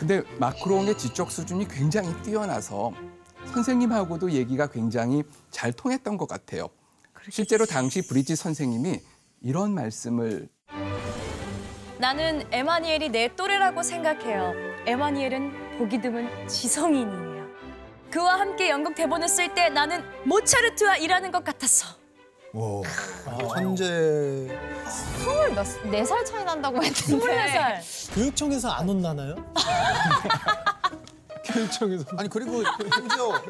근데 0.02 0.24
마크롱의 0.40 0.98
지적 0.98 1.30
수준이 1.30 1.68
굉장히 1.68 2.12
뛰어나서 2.24 2.92
선생님하고도 3.54 4.32
얘기가 4.32 4.66
굉장히 4.66 5.22
잘 5.52 5.72
통했던 5.72 6.18
것 6.18 6.28
같아요. 6.28 6.70
실제로 7.30 7.68
당시 7.68 8.02
브리짓 8.08 8.36
선생님이 8.36 9.00
이런 9.44 9.76
말씀을 9.76 10.50
나는 12.00 12.52
에마니엘이 12.52 13.10
내 13.10 13.36
또래라고 13.36 13.84
생각해요. 13.84 14.54
에마니엘은 14.88 15.78
보기 15.78 16.02
드문 16.02 16.48
지성인이에요. 16.48 17.46
그와 18.10 18.40
함께 18.40 18.72
연극 18.72 18.96
대본을 18.96 19.30
쓸 19.30 19.54
때 19.54 19.70
나는 19.70 20.04
모차르트와 20.26 20.98
일하는 20.98 21.32
것 21.32 21.44
같았어. 21.44 21.96
와, 22.54 22.82
천재. 23.54 24.48
스물 24.92 25.56
네살 25.92 26.26
차이 26.26 26.44
난다고 26.44 26.84
했는데. 26.84 27.80
24살. 27.82 28.16
교육청에서 28.16 28.70
안 28.70 28.90
혼나나요? 28.90 29.36
교육청에서 31.44 32.06
아니 32.18 32.30
그리고 32.30 32.64
심지어 32.94 33.42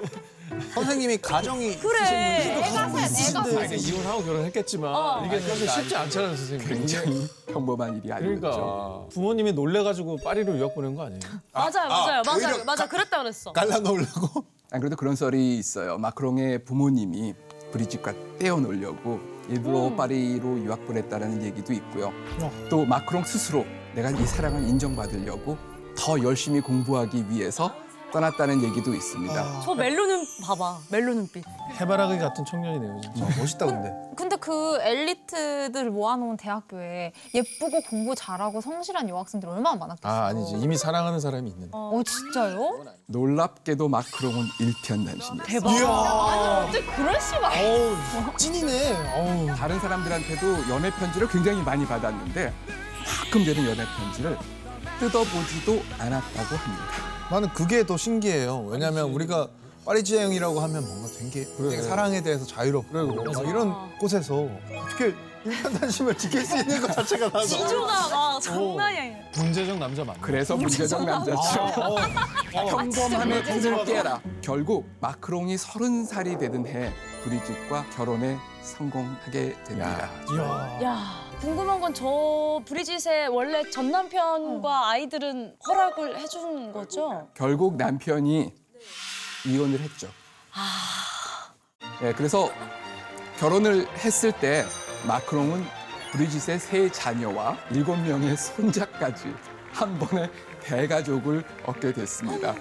선생님이 0.74 1.18
가정이 1.18 1.78
그래. 1.78 2.62
애가 2.66 2.90
셋, 3.08 3.30
애가 3.30 3.40
아니, 3.42 3.68
셋. 3.80 3.88
이혼하고 3.94 4.24
결혼했겠지만 4.24 5.26
이게 5.26 5.40
사실 5.40 5.68
쉽지 5.70 5.96
않잖아요, 5.96 6.36
선생님. 6.36 6.68
굉장히 6.68 7.28
평범한 7.48 7.98
일이 7.98 8.12
아니었죠. 8.12 8.40
그러니까 8.42 9.06
부모님이 9.14 9.54
놀래가지고 9.54 10.18
파리로 10.18 10.58
유학 10.58 10.76
보낸 10.76 10.96
거 10.96 11.04
아니에요? 11.06 11.20
맞아요, 11.54 11.72
맞아요, 11.90 12.22
맞아요, 12.26 12.48
오히려 12.54 12.64
맞아. 12.66 12.88
그랬다 12.88 13.20
그랬어. 13.20 13.52
갈라놓으려고? 13.54 14.46
안 14.72 14.80
그래도 14.80 14.96
그런 14.96 15.16
썰이 15.16 15.58
있어요. 15.58 15.98
마크롱의 15.98 16.64
부모님이 16.66 17.34
브리짓과 17.72 18.14
떼어놓으려고 18.40 19.20
일부러 19.50 19.96
파리로 19.96 20.60
유학 20.60 20.86
보냈다는 20.86 21.44
얘기도 21.44 21.74
있고요. 21.74 22.12
또 22.70 22.86
마크롱 22.86 23.24
스스로 23.24 23.66
내가 23.96 24.10
이 24.12 24.26
사랑을 24.26 24.64
인정받으려고 24.68 25.58
더 25.98 26.22
열심히 26.24 26.62
공부하기 26.62 27.30
위해서 27.30 27.74
떠났다는 28.12 28.62
얘기도 28.64 28.94
있습니다. 28.94 29.62
저 29.64 29.74
멜로 29.76 30.06
눈 30.06 30.26
봐봐. 30.44 30.80
멜로 30.90 31.14
눈빛. 31.14 31.44
해바라기 31.80 32.20
같은 32.20 32.44
청년이네요, 32.46 33.02
진짜. 33.02 33.26
멋있다 33.40 33.66
근데. 33.66 33.94
근데 34.16 34.36
그 34.36 34.78
엘리트들 34.82 35.90
모아놓은 35.90 36.38
대학교에 36.38 37.14
예쁘고 37.34 37.82
공부 37.90 38.14
잘하고 38.14 38.62
성실한 38.62 39.08
여학생들 39.10 39.48
얼마나 39.48 39.78
많았겠어요. 39.78 40.12
아 40.14 40.26
아니지 40.28 40.56
이미 40.56 40.78
사랑하는 40.78 41.20
사람이 41.20 41.50
있는데. 41.50 41.72
어 41.74 42.02
진짜요? 42.06 42.86
놀랍게도 43.08 43.88
마크롱은 43.88 44.46
일편단심이었어요. 44.60 45.44
대박. 45.46 45.70
아니 45.70 46.68
어떻게 46.68 46.86
그럴 46.96 47.20
수가? 47.20 47.50
어우, 47.50 48.38
찐이네. 48.38 48.94
어우. 49.16 49.56
다른 49.56 49.80
사람들한테도 49.80 50.70
연애 50.70 50.92
편지를 50.92 51.28
굉장히 51.30 51.62
많이 51.64 51.86
받았는데 51.86 52.54
가끔 53.06 53.46
되는 53.46 53.66
연애 53.66 53.84
편지를 53.98 54.38
뜯어보지도 55.00 55.82
않았다고 55.98 56.56
합니다. 56.56 57.11
나는 57.32 57.48
그게 57.54 57.86
더 57.86 57.96
신기해요. 57.96 58.66
왜냐면 58.68 59.06
우리가 59.12 59.48
파리지앵이라고 59.86 60.60
하면 60.60 60.86
뭔가 60.86 61.08
되게, 61.18 61.46
되게 61.46 61.82
사랑에 61.82 62.22
대해서 62.22 62.46
자유롭고 62.46 63.24
막 63.24 63.48
이런 63.48 63.98
곳에서 63.98 64.50
어떻게 64.78 65.16
일편단심을 65.46 66.16
지킬 66.18 66.46
수 66.46 66.58
있는 66.58 66.82
것 66.82 66.92
자체가 66.92 67.30
나서 67.30 67.48
지조가 67.48 68.10
막 68.10 68.42
장난이 68.42 68.98
아니야. 69.00 69.16
문제적 69.38 69.80
남자 69.80 70.04
맞나? 70.04 70.20
그래서 70.22 70.58
문제적 70.58 71.06
남자죠. 71.06 71.40
평범함의 72.52 73.44
뜻을 73.46 73.86
깨라. 73.86 74.22
결국 74.42 74.90
마크롱이 75.00 75.58
서른 75.58 76.06
살이 76.06 76.38
되던 76.38 76.68
해 76.68 76.92
브리짓과 77.24 77.86
결혼에 77.96 78.38
성공하게 78.62 79.56
됩니다. 79.66 80.10
이야. 80.32 80.80
야 80.84 81.31
궁금한 81.42 81.80
건 81.82 81.92
저 81.94 82.62
브리짓의 82.66 83.28
원래 83.30 83.68
전 83.70 83.92
남편과 83.92 84.90
아이들은 84.92 85.58
허락을 85.68 86.18
해준 86.20 86.72
거죠? 86.72 87.30
결국 87.34 87.76
남편이 87.76 88.54
이혼을 89.48 89.80
했죠. 89.80 90.08
네, 92.00 92.14
그래서 92.14 92.50
결혼을 93.40 93.88
했을 93.98 94.32
때 94.32 94.64
마크롱은 95.08 95.64
브리짓의 96.12 96.60
세 96.60 96.90
자녀와 96.92 97.58
일곱 97.72 97.96
명의 97.98 98.38
손자까지 98.38 99.34
한 99.74 99.98
번에 99.98 100.30
대가족을 100.62 101.44
얻게 101.66 101.92
됐습니다. 101.92 102.54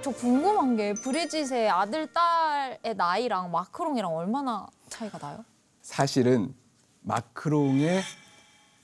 저 0.00 0.10
궁금한 0.12 0.76
게 0.76 0.94
브리짓의 0.94 1.68
아들 1.70 2.06
딸의 2.12 2.94
나이랑 2.96 3.50
마크롱이랑 3.50 4.14
얼마나 4.16 4.66
차이가 4.88 5.18
나요? 5.18 5.44
사실은 5.82 6.54
마크롱의 7.04 8.02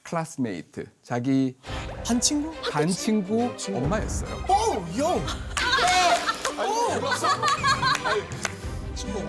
클래스메이트, 0.02 0.86
자기 1.02 1.56
반 2.04 2.20
친구? 2.20 2.52
반 2.70 2.86
친구 2.88 3.50
엄마였어요. 3.74 4.30
오, 4.48 4.98
요. 4.98 5.20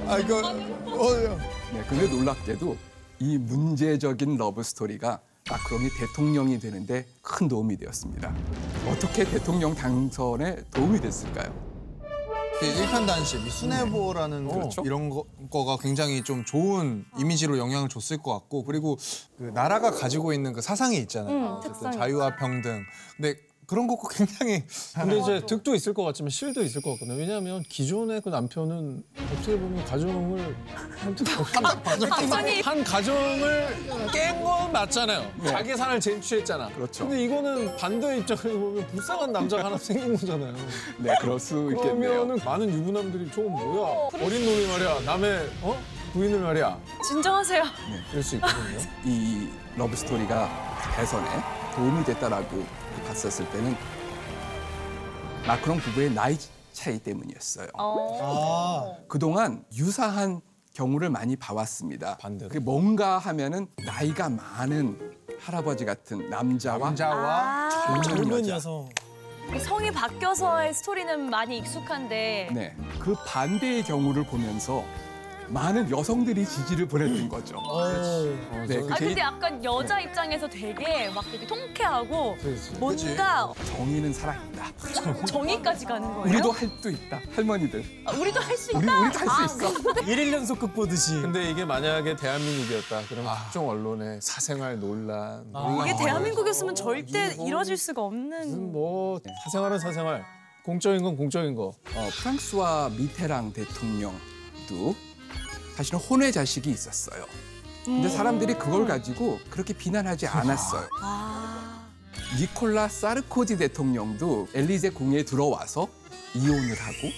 아 0.07 0.17
이거 0.17 0.39
어, 0.39 1.13
네, 1.73 1.83
근데 1.87 2.07
놀랍게도 2.07 2.75
이 3.19 3.37
문제적인 3.37 4.35
러브 4.35 4.61
스토리가 4.61 5.21
마크롱이 5.49 5.89
대통령이 5.97 6.59
되는데 6.59 7.05
큰 7.21 7.47
도움이 7.47 7.77
되었습니다. 7.77 8.35
어떻게 8.89 9.23
대통령 9.23 9.73
당선에 9.73 10.57
도움이 10.71 10.99
됐을까요? 10.99 11.70
그 12.61 12.67
일편단심, 12.67 13.47
이 13.47 13.49
순애보라는 13.49 14.47
거, 14.47 14.53
그렇죠. 14.53 14.83
이런 14.85 15.09
거, 15.09 15.25
거가 15.49 15.77
굉장히 15.81 16.21
좀 16.21 16.45
좋은 16.45 17.05
이미지로 17.17 17.57
영향을 17.57 17.89
줬을 17.89 18.19
것 18.19 18.31
같고 18.33 18.65
그리고 18.65 18.99
그 19.39 19.45
나라가 19.45 19.89
가지고 19.89 20.31
있는 20.31 20.53
그 20.53 20.61
사상이 20.61 20.97
있잖아요. 20.97 21.59
음. 21.65 21.91
자유와 21.91 22.35
평등. 22.35 22.83
근데 23.17 23.35
그런 23.71 23.87
것과 23.87 24.09
굉장히 24.09 24.65
근데 24.93 25.17
이제 25.17 25.45
득도 25.45 25.73
있을 25.73 25.93
것 25.93 26.03
같지만 26.03 26.29
실도 26.29 26.61
있을 26.61 26.81
것 26.81 26.91
같거든요. 26.91 27.17
왜냐하면 27.17 27.63
기존의 27.63 28.19
그 28.19 28.27
남편은 28.27 29.01
어떻게 29.33 29.57
보면 29.57 29.85
가정을 29.85 30.55
아니 32.33 32.59
한 32.59 32.83
가정을 32.83 33.67
깬 34.11 34.41
건 34.43 34.73
맞잖아요. 34.73 35.31
자기 35.45 35.77
사랑을 35.77 36.01
쟁취했잖아. 36.01 36.67
그렇죠. 36.73 37.07
근데 37.07 37.23
이거는 37.23 37.77
반대 37.77 38.17
입장에서 38.17 38.49
보면 38.49 38.87
불쌍한 38.87 39.31
남자가 39.31 39.65
하나 39.65 39.77
생긴 39.77 40.17
거잖아요. 40.17 40.53
네, 40.97 41.15
그럴 41.21 41.39
수 41.39 41.71
있겠네요. 41.71 41.95
그러면은 42.25 42.43
많은 42.43 42.69
유부남들이 42.73 43.29
저건 43.31 43.51
뭐야? 43.53 44.09
어린 44.15 44.43
놈이 44.43 44.67
말이야. 44.67 44.99
남의 45.05 45.49
어? 45.61 45.79
부인을 46.11 46.39
말이야. 46.39 46.77
진정하세요. 47.07 47.63
이럴 48.11 48.21
수 48.21 48.35
있거든요. 48.35 48.79
이 49.05 49.47
러브 49.77 49.95
스토리가 49.95 50.49
대선에 50.97 51.25
도움이 51.75 52.03
됐다라고 52.03 52.80
봤었을 53.11 53.49
때는 53.49 53.75
마크롱 55.45 55.79
부부의 55.79 56.11
나이 56.13 56.37
차이 56.71 56.97
때문이었어요. 56.99 57.67
아, 57.77 58.93
그동안 59.09 59.65
유사한 59.75 60.39
경우를 60.73 61.09
많이 61.09 61.35
봐왔습니다. 61.35 62.17
반대로? 62.17 62.47
그게 62.47 62.59
뭔가 62.59 63.17
하면은 63.17 63.67
나이가 63.85 64.29
많은 64.29 64.97
할아버지 65.39 65.83
같은 65.83 66.29
남자와 66.29 66.77
남자와 66.77 67.41
아, 67.41 67.69
젊은 67.69 68.01
젊은 68.03 68.39
여자. 68.39 68.55
여성. 68.55 68.89
성이 69.59 69.91
바뀌어서의 69.91 70.73
스토리는 70.73 71.29
많이 71.29 71.57
익숙한데 71.57 72.49
네, 72.53 72.75
그 72.99 73.13
반대의 73.25 73.83
경우를 73.83 74.23
보면서 74.25 74.85
많은 75.51 75.89
여성들이 75.91 76.45
지지를 76.45 76.87
보냈던 76.87 77.27
거죠. 77.27 77.57
어. 77.57 77.87
네, 77.89 78.37
아 78.51 78.61
그게 78.65 78.79
근데 79.07 79.21
약간 79.21 79.63
여자 79.63 79.99
입장에서 79.99 80.47
되게 80.47 81.09
막 81.09 81.23
되게 81.29 81.45
통쾌하고 81.45 82.37
그렇지. 82.37 82.71
뭔가 82.79 83.51
정의는 83.65 84.13
살아있다. 84.13 84.71
정의까지 85.25 85.85
가는 85.85 86.07
거예요? 86.07 86.29
우리도 86.29 86.51
할 86.51 86.69
수 86.81 86.89
있다. 86.89 87.19
할머니들. 87.35 87.83
아, 88.05 88.11
우리도 88.11 88.39
할 88.39 88.57
수 88.57 88.71
있다. 88.71 88.79
우리 88.79 88.87
우리도 89.07 89.19
할 89.19 89.27
수 89.29 89.43
있어. 89.45 90.01
일일 90.07 90.33
연속 90.33 90.59
극 90.59 90.73
보듯이. 90.73 91.19
근데 91.21 91.49
이게 91.49 91.65
만약에 91.65 92.15
대한민국이었다. 92.15 93.01
그럼 93.09 93.25
각종 93.25 93.69
언론의 93.69 94.19
사생활 94.21 94.79
논란, 94.79 95.51
논란. 95.51 95.85
이게 95.87 95.97
대한민국이었으면 95.97 96.75
절대 96.75 97.33
이거 97.33 97.45
이뤄질 97.45 97.75
수가 97.77 98.01
무슨 98.03 98.31
없는. 98.31 98.71
뭐 98.71 99.19
사생활은 99.45 99.79
사생활. 99.79 100.23
공적인 100.63 101.03
건 101.03 101.17
공적인 101.17 101.55
거. 101.55 101.73
어, 101.95 102.09
프랑스와 102.21 102.89
미테랑 102.97 103.51
대통령도 103.53 104.95
사실은 105.75 105.99
혼외 105.99 106.31
자식이 106.31 106.69
있었어요. 106.69 107.25
근데 107.85 108.09
사람들이 108.09 108.55
그걸 108.55 108.85
가지고 108.85 109.39
그렇게 109.49 109.73
비난하지 109.73 110.27
않았어요. 110.27 110.87
아, 111.01 111.87
니콜라 112.39 112.87
사르코지 112.87 113.57
대통령도 113.57 114.49
엘리제 114.53 114.91
궁에 114.91 115.23
들어와서 115.23 115.87
이혼을 116.35 116.75
하고 116.79 117.09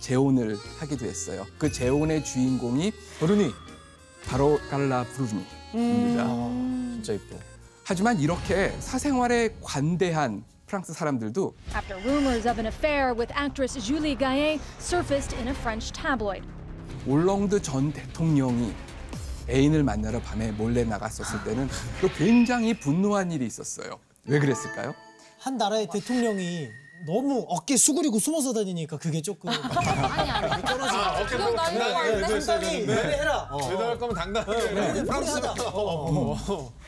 재혼을 0.00 0.58
하기도 0.78 1.06
했어요. 1.06 1.46
그 1.58 1.70
재혼의 1.70 2.24
주인공이 2.24 2.92
브루니 3.18 3.52
바로 4.26 4.58
깔라 4.70 5.04
브루니입니다. 5.04 6.24
진짜 6.94 7.12
이뻐. 7.14 7.36
하지만 7.84 8.20
이렇게 8.20 8.74
사생활에 8.78 9.56
관대한 9.60 10.44
프랑스 10.66 10.92
사람들도 10.92 11.54
After 11.74 12.00
rumors 12.02 12.48
of 12.48 12.58
an 12.58 12.66
affair 12.66 13.12
with 13.12 13.32
actress 13.36 13.78
Julie 13.84 14.16
Gaillet 14.16 14.60
surfaced 14.80 15.36
in 15.36 15.48
a 15.48 15.54
French 15.54 15.92
tabloid. 15.92 16.46
올렁드 17.06 17.62
전 17.62 17.92
대통령이 17.92 18.72
애인을 19.48 19.82
만나러 19.82 20.20
밤에 20.20 20.52
몰래 20.52 20.84
나갔었을 20.84 21.42
때는 21.44 21.68
또 22.00 22.08
굉장히 22.16 22.78
분노한 22.78 23.32
일이 23.32 23.44
있었어요. 23.46 23.98
왜 24.24 24.38
그랬을까요? 24.38 24.94
한 25.40 25.56
나라의 25.56 25.88
대통령이 25.92 26.68
너무 27.04 27.44
어깨 27.48 27.76
수그리고 27.76 28.20
숨어서 28.20 28.52
다니니까 28.52 28.96
그게 28.98 29.20
조금 29.20 29.48
아니 29.50 30.30
아니. 30.30 30.62
떨어지는 30.64 31.04
어깨 31.04 31.36
보고 31.36 31.56
당당하게 31.56 32.20
상당히 32.40 32.82
연애해라. 32.88 33.50
매달할 33.68 33.98
거면 33.98 34.14
당당하게. 34.14 34.70
네, 34.72 35.02
프랑스다. 35.04 35.54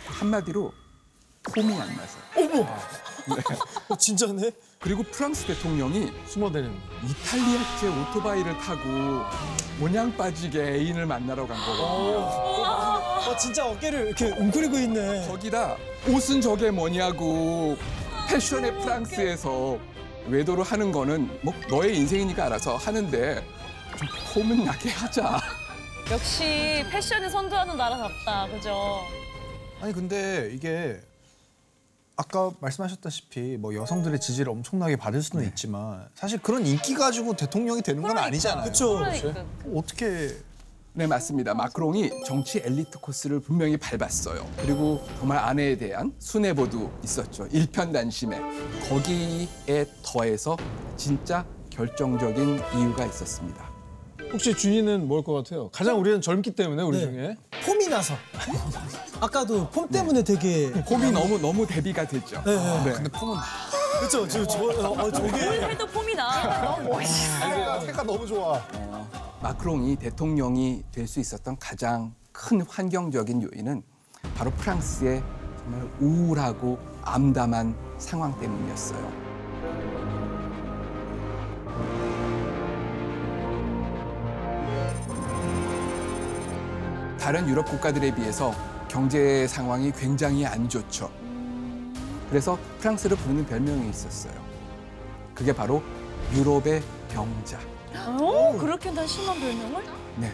한마디로 0.05 0.73
폼이 1.43 1.75
안 1.75 1.89
나서. 1.97 2.19
어, 2.37 2.77
진짜네? 3.99 4.51
그리고 4.81 5.03
프랑스 5.03 5.47
대통령이 5.47 6.13
숨어대는. 6.27 6.71
이탈리아제 7.09 7.89
오토바이를 7.89 8.59
타고 8.59 8.83
모냥 9.79 10.15
빠지게 10.17 10.61
애인을 10.61 11.07
만나러 11.07 11.47
간 11.47 11.57
거거든요. 11.57 12.19
어, 12.19 13.37
진짜 13.39 13.67
어깨를 13.67 14.09
이렇게 14.09 14.27
웅크리고 14.39 14.79
있네. 14.79 15.27
거기다 15.29 15.77
옷은 16.09 16.41
저게 16.41 16.71
뭐냐고 16.71 17.77
패션의 18.29 18.79
프랑스에서 18.81 19.79
외도를 20.29 20.65
하는 20.65 20.93
거는 20.93 21.39
뭐 21.43 21.55
너의 21.69 21.97
인생이니까 21.97 22.47
알아서 22.47 22.77
하는데 22.77 23.45
좀 23.99 24.09
폼은 24.35 24.65
나게 24.65 24.91
하자. 24.91 25.41
역시 26.11 26.85
패션을 26.91 27.31
선도하는 27.31 27.77
나라답다. 27.77 28.47
그죠? 28.49 29.01
아니 29.81 29.93
근데 29.93 30.51
이게 30.55 31.01
아까 32.17 32.53
말씀하셨다시피 32.61 33.57
뭐 33.59 33.75
여성들의 33.75 34.21
지지를 34.21 34.51
엄청나게 34.51 34.97
받을 34.97 35.23
수는 35.23 35.45
있지만 35.49 36.09
사실 36.15 36.39
그런 36.41 36.65
인기 36.65 36.95
가지고 36.95 37.35
대통령이 37.35 37.83
되는 37.83 38.03
건 38.03 38.17
아니잖아요. 38.17 38.65
그렇죠. 38.65 38.99
그러니까. 38.99 39.45
어떻게 39.75 40.37
네 40.93 41.09
맞습니다. 41.09 41.55
마크롱이 41.55 42.23
정치 42.25 42.63
엘리트 42.65 43.01
코스를 43.01 43.41
분명히 43.41 43.77
밟았어요. 43.77 44.49
그리고 44.59 45.05
정말 45.19 45.39
아내에 45.39 45.77
대한 45.77 46.15
순애보도 46.21 47.01
있었죠. 47.03 47.49
일편단심에 47.51 48.41
거기에 48.89 49.87
더해서 50.05 50.57
진짜 50.97 51.45
결정적인 51.71 52.61
이유가 52.79 53.07
있었습니다. 53.07 53.74
혹시 54.35 54.53
준이는 54.53 55.07
뭘 55.07 55.23
것 55.23 55.33
같아요? 55.33 55.69
가장 55.71 55.99
우리는 56.01 56.21
젊기 56.21 56.51
때문에 56.57 56.83
우리 56.83 56.99
네. 56.99 57.05
중에. 57.05 57.37
폼이 57.65 57.87
나서. 57.87 58.15
아까도 59.21 59.71
폼 59.71 59.89
때문에 59.89 60.25
되게 60.25 60.73
폼이 60.73 61.13
너무 61.13 61.39
너무 61.39 61.65
대비가 61.65 62.05
됐죠. 62.05 62.43
네, 62.45 62.57
네. 62.57 62.85
네. 62.85 62.93
근데 62.95 63.11
폼은 63.11 63.37
그렇죠. 64.01 64.27
저, 64.27 64.45
저, 64.45 64.59
어, 64.91 65.11
저게 65.13 65.31
해도 65.31 65.87
폼이 65.87 66.15
나. 66.17 66.65
너무 66.65 66.89
멋있어. 66.89 67.49
태가, 67.49 67.79
태가 67.81 68.03
너무 68.03 68.27
좋아. 68.27 68.61
마크롱이 69.41 69.97
대통령이 69.97 70.83
될 70.91 71.07
수 71.07 71.21
있었던 71.21 71.57
가장 71.61 72.13
큰 72.33 72.61
환경적인 72.63 73.41
요인은 73.41 73.83
바로 74.37 74.51
프랑스의 74.51 75.23
정말 75.61 75.89
우울하고 76.01 76.77
암담한 77.03 77.77
상황 77.99 78.37
때문이었어요. 78.41 79.24
다른 87.25 87.49
유럽 87.49 87.65
국가들에 87.65 88.15
비해서 88.15 88.55
경제 88.87 89.49
상황이 89.49 89.91
굉장히 89.93 90.45
안 90.45 90.69
좋죠. 90.69 91.11
그래서 92.29 92.59
프랑스를 92.81 93.17
부르는 93.17 93.47
별명이 93.47 93.89
있었어요. 93.89 94.35
그게 95.35 95.51
바로 95.55 95.83
유럽의 96.35 96.83
병자. 97.09 97.59
어? 98.21 98.55
그렇게 98.61 98.93
다 98.93 99.07
심한 99.07 99.41
별명을? 99.41 99.83
네. 100.19 100.31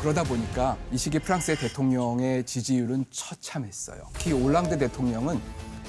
그러다 0.00 0.24
보니까 0.24 0.76
이 0.90 0.98
시기 0.98 1.20
프랑스의 1.20 1.56
대통령의 1.58 2.44
지지율은 2.44 3.04
처참했어요. 3.12 4.08
특히 4.14 4.32
올랑드 4.32 4.76
대통령은 4.76 5.40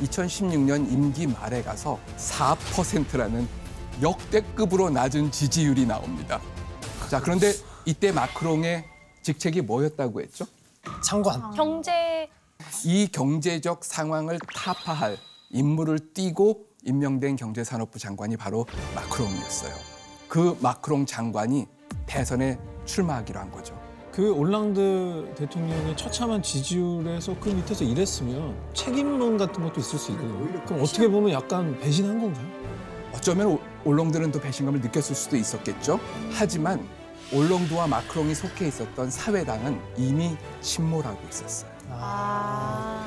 2016년 0.04 0.91
임기 0.91 1.25
말에 1.25 1.63
가서 1.63 1.97
4%라는 2.17 3.47
역대급으로 3.99 4.91
낮은 4.91 5.32
지지율이 5.32 5.88
나옵니다. 5.88 6.39
자, 7.10 7.19
그런데 7.19 7.51
이때 7.86 8.12
마크롱의 8.12 8.93
직책이 9.25 9.61
뭐였다고 9.61 10.21
했죠? 10.21 10.45
장관. 11.03 11.49
경제 11.55 12.29
이 12.85 13.07
경제적 13.11 13.83
상황을 13.83 14.38
타파할 14.55 15.17
인물을 15.49 16.13
띄고 16.13 16.67
임명된 16.83 17.35
경제산업부 17.35 17.97
장관이 17.97 18.38
바로 18.38 18.67
마크롱이었어요. 18.93 19.73
그 20.27 20.55
마크롱 20.61 21.07
장관이 21.07 21.65
대선에 22.05 22.59
출마하기로 22.85 23.39
한 23.39 23.49
거죠. 23.51 23.75
그 24.11 24.31
올랑드 24.31 25.33
대통령의 25.35 25.97
처참한 25.97 26.43
지지율에서 26.43 27.35
그 27.39 27.49
밑에서 27.49 27.83
일했으면 27.83 28.55
책임론 28.75 29.38
같은 29.39 29.63
것도 29.63 29.79
있을 29.79 29.97
수 29.97 30.11
있거든요. 30.11 30.63
그럼 30.65 30.83
어떻게 30.83 31.07
보면 31.07 31.31
약간 31.31 31.77
배신한 31.79 32.21
건가요? 32.21 32.45
어쩌면 33.11 33.47
올- 33.47 33.59
올롱드는 33.85 34.31
또 34.31 34.39
배신감을 34.39 34.81
느꼈을 34.81 35.15
수도 35.15 35.35
있었겠죠. 35.35 35.99
하지만 36.31 36.88
올롱드와 37.33 37.88
마크롱이 37.88 38.35
속해 38.35 38.67
있었던 38.67 39.09
사회당은 39.09 39.79
이미 39.97 40.38
침몰하고 40.61 41.19
있었어요. 41.29 41.71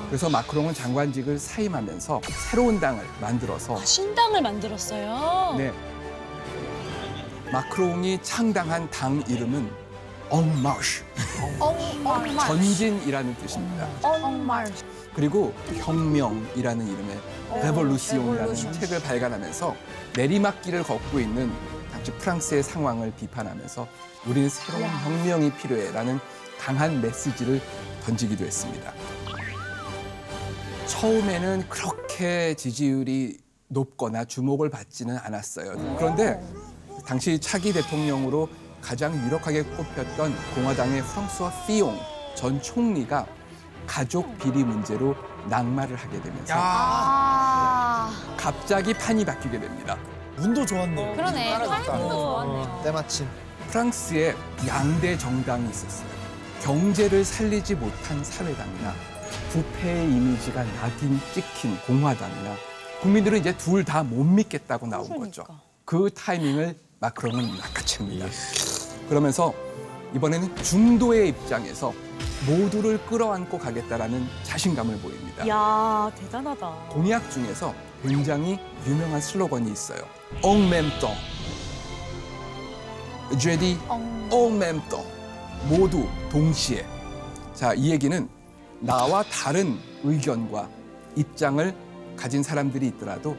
그래서 0.08 0.28
마크롱은 0.30 0.74
장관직을 0.74 1.38
사임하면서 1.38 2.20
새로운 2.50 2.80
당을 2.80 3.04
만들어서 3.20 3.84
신당을 3.84 4.42
만들었어요. 4.42 5.54
네. 5.56 5.72
마크롱이 7.52 8.18
창당한 8.22 8.90
당 8.90 9.22
이름은 9.26 9.70
엉마르시, 10.30 11.02
전진이라는 12.46 13.36
뜻입니다. 13.36 13.88
그리고 15.14 15.54
혁명이라는 15.74 16.86
이름의 16.86 17.18
레볼루시온이라는 17.62 18.54
책을 18.72 19.02
발간하면서 19.02 19.74
내리막길을 20.16 20.82
걷고 20.82 21.18
있는 21.18 21.50
당시 21.98 22.12
프랑스의 22.12 22.62
상황을 22.62 23.12
비판하면서 23.16 23.88
우리는 24.26 24.48
새로운 24.48 24.84
혁명이 24.84 25.52
필요해라는 25.54 26.18
강한 26.58 27.00
메시지를 27.00 27.60
던지기도 28.04 28.44
했습니다. 28.44 28.92
처음에는 30.86 31.68
그렇게 31.68 32.54
지지율이 32.54 33.38
높거나 33.68 34.24
주목을 34.24 34.70
받지는 34.70 35.18
않았어요. 35.18 35.96
그런데 35.96 36.40
당시 37.06 37.38
차기 37.38 37.72
대통령으로 37.72 38.48
가장 38.80 39.14
유력하게 39.26 39.62
꼽혔던 39.62 40.34
공화당의 40.54 41.02
프랑스와 41.02 41.52
피용 41.66 41.98
전 42.34 42.62
총리가 42.62 43.26
가족 43.86 44.38
비리 44.38 44.62
문제로 44.62 45.14
낙마를 45.48 45.96
하게 45.96 46.20
되면서 46.20 46.54
아. 46.56 48.10
갑자기 48.36 48.94
판이 48.94 49.24
바뀌게 49.24 49.58
됩니다. 49.58 49.98
운도 50.40 50.64
좋았네. 50.64 51.14
그러네. 51.16 51.50
타이밍도 51.58 52.10
좋았네요. 52.10 52.80
때마침. 52.84 53.26
프랑스에 53.70 54.34
양대 54.66 55.16
정당이 55.18 55.68
있었어요. 55.70 56.08
경제를 56.62 57.24
살리지 57.24 57.74
못한 57.74 58.22
사회당이나 58.24 58.94
부패의 59.50 60.04
이미지가 60.10 60.64
낙인 60.64 61.20
찍힌 61.34 61.78
공화당이나 61.86 62.54
국민들은 63.02 63.38
이제 63.38 63.56
둘 63.56 63.84
다 63.84 64.02
못 64.02 64.24
믿겠다고 64.24 64.86
나온 64.86 65.08
거죠. 65.08 65.44
그 65.84 66.10
타이밍을 66.14 66.76
마크롱은 67.00 67.56
낚아챕니다. 67.58 68.26
그러면서 69.08 69.52
이번에는 70.14 70.56
중도의 70.56 71.28
입장에서 71.28 71.92
모두를 72.46 72.98
끌어안고 73.06 73.58
가겠다라는 73.58 74.26
자신감을 74.42 74.98
보입니다. 74.98 75.46
야 75.46 76.10
대단하다. 76.16 76.68
공약 76.90 77.30
중에서 77.30 77.74
굉장히 78.02 78.58
유명한 78.86 79.20
슬로건이 79.20 79.70
있어요. 79.70 80.00
엉맴떠. 80.42 81.12
제디 83.38 83.78
엉맴떠. 84.30 85.04
모두 85.68 86.06
동시에. 86.30 86.86
자, 87.54 87.74
이 87.74 87.90
얘기는 87.90 88.28
나와 88.80 89.24
다른 89.24 89.78
의견과 90.04 90.68
입장을 91.16 91.74
가진 92.16 92.42
사람들이 92.42 92.86
있더라도 92.88 93.36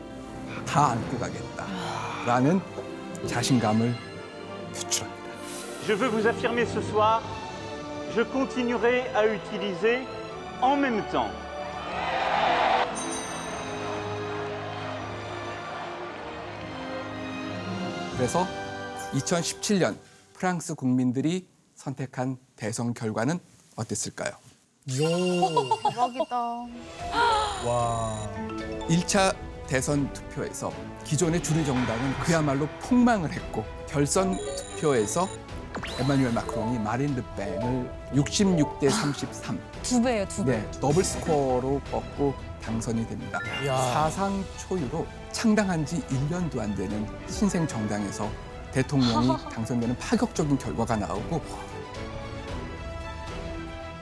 다 0.65 0.91
안고 0.91 1.17
가겠다라는 1.17 2.61
자신감을 3.25 3.95
표출합니다. 4.73 5.19
Je 5.87 5.93
veux 5.93 6.09
vous 6.09 6.27
affirmer 6.27 6.65
ce 6.65 6.81
soir, 6.81 7.21
je 8.13 8.21
continuerai 8.21 9.07
à 9.15 9.25
utiliser 9.25 10.05
en 10.61 10.75
même 10.75 11.01
temps 11.11 11.31
그래서 18.19 18.45
2017년 19.13 19.97
프랑스 20.33 20.75
국민들이 20.75 21.47
선택한 21.75 22.35
대선 22.57 22.93
결과는 22.93 23.39
어땠을까요? 23.77 24.31
대박이다. 24.85 26.37
와. 27.65 28.29
1차 28.89 29.33
대선 29.67 30.11
투표에서 30.11 30.69
기존의 31.05 31.41
주류 31.41 31.63
정당은 31.63 32.19
그야말로 32.19 32.67
폭망을 32.81 33.31
했고 33.31 33.63
결선 33.87 34.35
투표에서 34.57 35.25
에마뉴엘 35.99 36.31
마크롱이 36.33 36.79
마린 36.79 37.15
르펜을 37.15 37.91
66대 38.13 38.89
33, 38.89 39.59
두 39.83 40.01
배예요, 40.01 40.27
두 40.27 40.43
배. 40.45 40.57
네, 40.57 40.71
더블 40.79 41.03
스코어로 41.03 41.81
꺾고 41.91 42.33
당선이 42.63 43.07
됩니다. 43.07 43.39
사상 43.65 44.43
초유로 44.57 45.05
창당한 45.31 45.85
지 45.85 46.01
1년도 46.07 46.59
안 46.59 46.75
되는 46.75 47.07
신생 47.27 47.67
정당에서 47.67 48.29
대통령이 48.71 49.27
당선되는 49.53 49.97
파격적인 49.97 50.57
결과가 50.57 50.95
나오고 50.95 51.41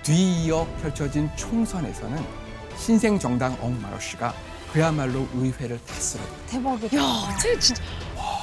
뒤이어 0.04 0.66
펼쳐진 0.82 1.30
총선에서는 1.36 2.24
신생 2.78 3.20
정당 3.20 3.58
엉마로시가 3.62 4.34
그야말로 4.72 5.28
의회를 5.34 5.80
다스렸다. 5.86 6.30
대박이다. 6.48 6.98
야, 6.98 7.38
쟤 7.42 7.58
진짜. 7.60 7.82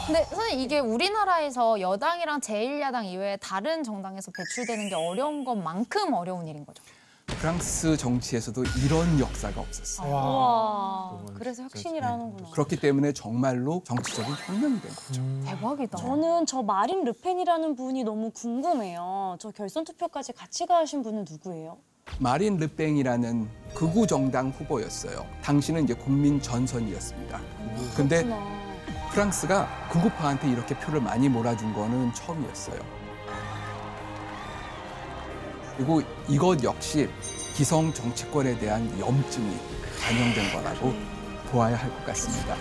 근데 0.07 0.23
선생님 0.25 0.61
이게 0.61 0.79
우리나라에서 0.81 1.81
여당이랑 1.81 2.40
제1야당 2.40 3.07
이외에 3.07 3.37
다른 3.38 3.83
정당에서 3.83 4.31
배출되는 4.33 4.88
게 4.88 4.95
어려운 4.95 5.45
것만큼 5.45 6.12
어려운 6.12 6.47
일인 6.47 6.67
거죠. 6.67 6.83
프랑스 7.27 7.97
정치에서도 7.97 8.64
이런 8.85 9.19
역사가 9.19 9.59
없었어요. 9.61 10.12
와. 10.12 11.19
그래서 11.35 11.62
혁신이라는구나. 11.62 12.51
그렇기 12.51 12.77
때문에 12.77 13.12
정말로 13.12 13.83
정치적인 13.87 14.35
혁명이 14.47 14.81
된 14.81 14.90
거죠. 14.95 15.23
대박이다. 15.47 15.97
저는 15.97 16.45
저 16.45 16.62
마린 16.62 17.05
르펜이라는 17.05 17.77
분이 17.77 18.05
너무 18.05 18.31
궁금해요. 18.31 19.37
저 19.38 19.51
결선 19.51 19.85
투표까지 19.85 20.35
같이 20.35 20.67
가신 20.67 21.03
분은 21.03 21.25
누구예요? 21.31 21.79
마린 22.19 22.59
르팽이라는 22.59 23.49
극우 23.75 24.07
정당 24.07 24.51
후보였어요. 24.51 25.25
당시는 25.43 25.85
이제 25.85 25.95
국민 25.95 26.40
전선이었습니다. 26.43 27.40
근데 27.97 28.23
그렇구나. 28.23 28.63
프랑스가 29.14 29.88
극우파한테 29.92 30.50
이렇게 30.50 30.77
표를 30.77 31.00
많이 31.00 31.29
몰아준 31.29 31.72
거는 31.72 32.12
처음이었어요. 32.14 32.81
그리고 35.77 36.03
이것 36.29 36.62
역시 36.64 37.09
기성 37.55 37.92
정치권에 37.92 38.59
대한 38.59 38.83
염증이 38.98 39.57
반영된 40.03 40.53
거라고 40.53 40.92
보아야 41.50 41.77
할 41.77 41.88
것 41.90 42.07
같습니다. 42.07 42.57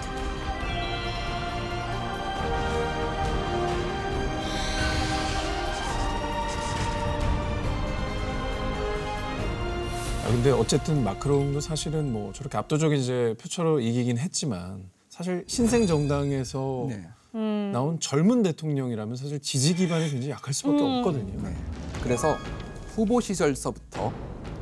아, 10.24 10.28
근데 10.28 10.52
어쨌든 10.52 11.04
마크롱도 11.04 11.60
사실은 11.60 12.12
뭐 12.14 12.32
저렇게 12.34 12.58
압도적인 12.58 12.98
이제 12.98 13.36
표차로 13.42 13.82
이기긴 13.82 14.18
했지만 14.18 14.90
사실 15.14 15.46
신생 15.46 15.86
정당에서 15.86 16.88
네. 16.90 17.08
나온 17.72 18.00
젊은 18.00 18.42
대통령이라면 18.42 19.16
사실 19.16 19.40
지지 19.40 19.76
기반이 19.76 20.10
굉장히 20.10 20.32
약할 20.32 20.56
수밖에 20.56 20.82
음. 20.82 20.90
없거든요. 20.90 21.40
네. 21.40 21.56
그래서 22.02 22.36
후보 22.96 23.22
시절서부터 23.22 24.12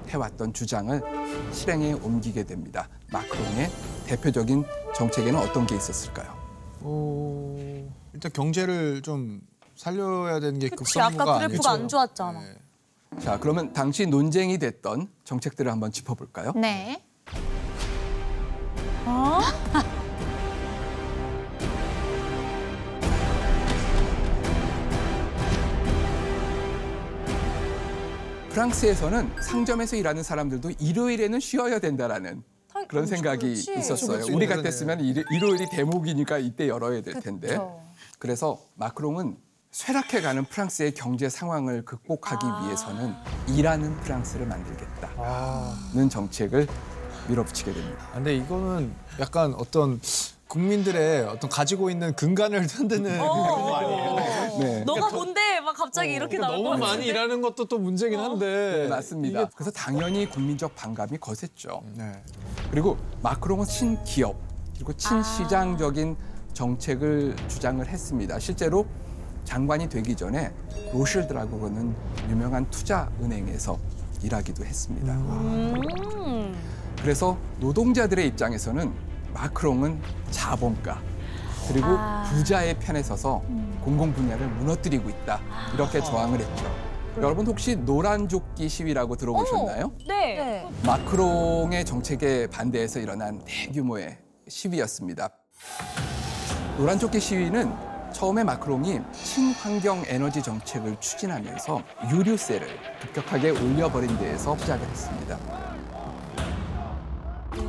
해왔던 0.09 0.51
주장을 0.51 1.01
실행에 1.53 1.93
옮기게 1.93 2.43
됩니다. 2.43 2.89
마크롱의 3.13 3.71
대표적인 4.07 4.65
정책에는 4.93 5.39
어떤 5.39 5.65
게 5.65 5.75
있었을까요? 5.77 6.35
어, 6.81 7.55
일단 8.11 8.29
경제를 8.33 9.03
좀 9.03 9.39
살려야 9.77 10.41
되는 10.41 10.59
게 10.59 10.67
그치, 10.67 10.95
급선무가 10.95 11.23
아까 11.23 11.47
그래프가 11.47 11.69
아니죠. 11.69 11.83
안 11.83 11.87
좋았잖아. 11.87 12.41
네. 12.41 13.19
자, 13.21 13.39
그러면 13.39 13.71
당시 13.71 14.05
논쟁이 14.05 14.57
됐던 14.57 15.07
정책들을 15.23 15.71
한번 15.71 15.93
짚어볼까요? 15.93 16.51
네. 16.57 17.01
어? 19.05 19.39
프랑스에서는 28.65 29.41
상점에서 29.41 29.95
일하는 29.95 30.21
사람들도 30.21 30.73
일요일에는 30.77 31.39
쉬어야 31.39 31.79
된다라는 31.79 32.43
당- 32.71 32.87
그런 32.87 33.05
음, 33.05 33.07
생각이 33.07 33.39
그렇지. 33.47 33.73
있었어요. 33.79 34.17
그렇지, 34.19 34.31
우리. 34.33 34.45
같았으면 34.45 34.99
일, 34.99 35.23
일요일이 35.31 35.67
대목이니까 35.71 36.37
이때 36.37 36.67
열어야 36.67 37.01
될 37.01 37.15
텐데. 37.21 37.47
그쵸. 37.47 37.81
그래서 38.19 38.59
마크롱은 38.75 39.37
쇠락해가는 39.71 40.45
프랑스의 40.45 40.93
경제 40.93 41.27
상황을 41.27 41.85
극복하기 41.85 42.45
아. 42.45 42.65
위해서는 42.65 43.13
일하는 43.49 43.95
프랑스를 44.01 44.45
만들겠다는 44.45 46.09
정책을 46.09 46.67
밀어붙이게 47.29 47.73
됩니다. 47.73 48.07
아, 48.11 48.15
근데 48.15 48.35
이거는 48.35 48.93
약간 49.19 49.55
어떤 49.55 49.99
국민들의 50.51 51.23
어떤 51.27 51.49
가지고 51.49 51.89
있는 51.89 52.13
근간을 52.13 52.63
흔드는 52.67 53.09
그런 53.09 53.27
거 53.27 53.75
아니에요? 53.75 54.15
네. 54.59 54.83
너가 54.83 55.09
뭔데? 55.09 55.61
막 55.61 55.75
갑자기 55.77 56.13
이렇게 56.13 56.37
나올 56.37 56.57
것 56.57 56.63
너무 56.63 56.69
많이 56.71 56.81
같은데? 56.81 57.05
일하는 57.07 57.41
것도 57.41 57.65
또 57.65 57.79
문제긴 57.79 58.19
한데 58.19 58.83
네, 58.83 58.87
맞습니다. 58.89 59.45
그래서 59.55 59.71
당연히 59.71 60.29
국민적 60.29 60.75
반감이 60.75 61.17
거셌죠. 61.19 61.83
네. 61.95 62.21
그리고 62.69 62.97
마크롱은 63.21 63.65
친기업 63.65 64.35
그리고 64.75 64.91
친시장적인 64.93 66.17
정책을 66.53 67.35
주장을 67.47 67.85
했습니다. 67.87 68.37
실제로 68.39 68.85
장관이 69.45 69.87
되기 69.87 70.15
전에 70.15 70.51
로실드라고는 70.91 71.95
유명한 72.29 72.69
투자 72.69 73.09
은행에서 73.21 73.79
일하기도 74.21 74.65
했습니다. 74.65 75.13
음. 75.13 76.55
그래서 77.01 77.37
노동자들의 77.59 78.27
입장에서는 78.27 79.10
마크롱은 79.33 80.01
자본가 80.31 81.01
그리고 81.67 81.87
아. 81.89 82.23
부자의 82.29 82.77
편에 82.79 83.01
서서 83.03 83.41
공공 83.83 84.13
분야를 84.13 84.47
무너뜨리고 84.47 85.09
있다 85.09 85.39
이렇게 85.73 86.01
저항을 86.01 86.39
했죠. 86.39 86.91
여러분 87.17 87.45
혹시 87.45 87.75
노란 87.75 88.29
조끼 88.29 88.69
시위라고 88.69 89.15
들어보셨나요? 89.17 89.91
네. 90.07 90.35
네. 90.35 90.69
마크롱의 90.85 91.83
정책에 91.85 92.47
반대해서 92.47 92.99
일어난 92.99 93.41
대규모의 93.45 94.17
시위였습니다. 94.47 95.29
노란 96.77 96.97
조끼 96.97 97.19
시위는 97.19 97.71
처음에 98.13 98.43
마크롱이 98.43 98.99
친환경 99.11 100.03
에너지 100.07 100.41
정책을 100.41 100.97
추진하면서 100.99 101.81
유류세를 102.11 102.67
급격하게 103.01 103.51
올려버린 103.51 104.17
데에서 104.17 104.57
시작을 104.57 104.87
했습니다. 104.87 105.37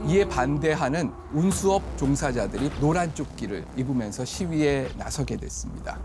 이에 0.07 0.27
반대하는 0.29 1.13
운수업 1.33 1.83
종사자들이 1.97 2.71
노란 2.81 3.15
조끼를 3.15 3.65
입으면서 3.77 4.25
시위에 4.25 4.89
나서게 4.97 5.37
됐습니다. 5.37 5.99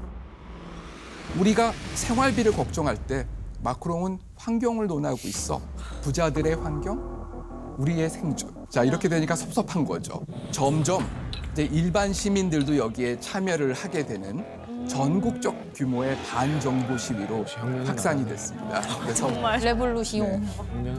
우리가 1.40 1.74
생활비를 1.96 2.52
걱정할 2.52 2.96
때 2.96 3.28
마크롱은 3.64 4.20
환경을 4.36 4.88
논하고 4.88 5.18
있어. 5.26 5.60
부자들의 6.04 6.56
환경, 6.58 7.76
우리의 7.80 8.10
생존. 8.10 8.68
자, 8.70 8.84
이렇게 8.84 9.10
되니까 9.10 9.36
섭섭한 9.36 9.84
거죠. 9.84 10.22
점점 10.52 11.04
이제 11.52 11.64
일반 11.64 12.14
시민들도 12.14 12.78
여기에 12.78 13.20
참여를 13.20 13.74
하게 13.74 14.06
되는 14.06 14.46
전국적 14.88 15.56
규모의 15.74 16.16
반정부 16.30 16.98
시위로 16.98 17.46
확산이 17.86 18.26
됐습니다. 18.26 18.82
그래서 19.02 19.30
레볼루시옹. 19.58 20.46
네. 20.84 20.94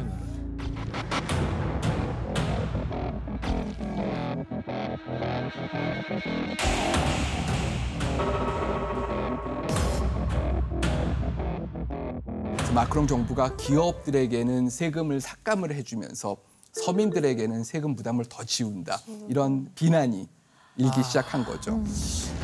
마크롱 12.74 13.06
정부가 13.06 13.56
기업들에게는 13.56 14.70
세금을 14.70 15.20
삭감을 15.20 15.74
해주면서 15.74 16.36
서민들에게는 16.72 17.64
세금 17.64 17.96
부담을 17.96 18.24
더 18.26 18.44
지운다 18.44 19.00
이런 19.28 19.70
비난이 19.74 20.28
일기 20.76 21.02
시작한 21.02 21.44
거죠. 21.44 21.82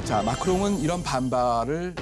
자 0.05 0.23
마크롱은 0.23 0.81
이런 0.81 1.03
반발을 1.03 1.95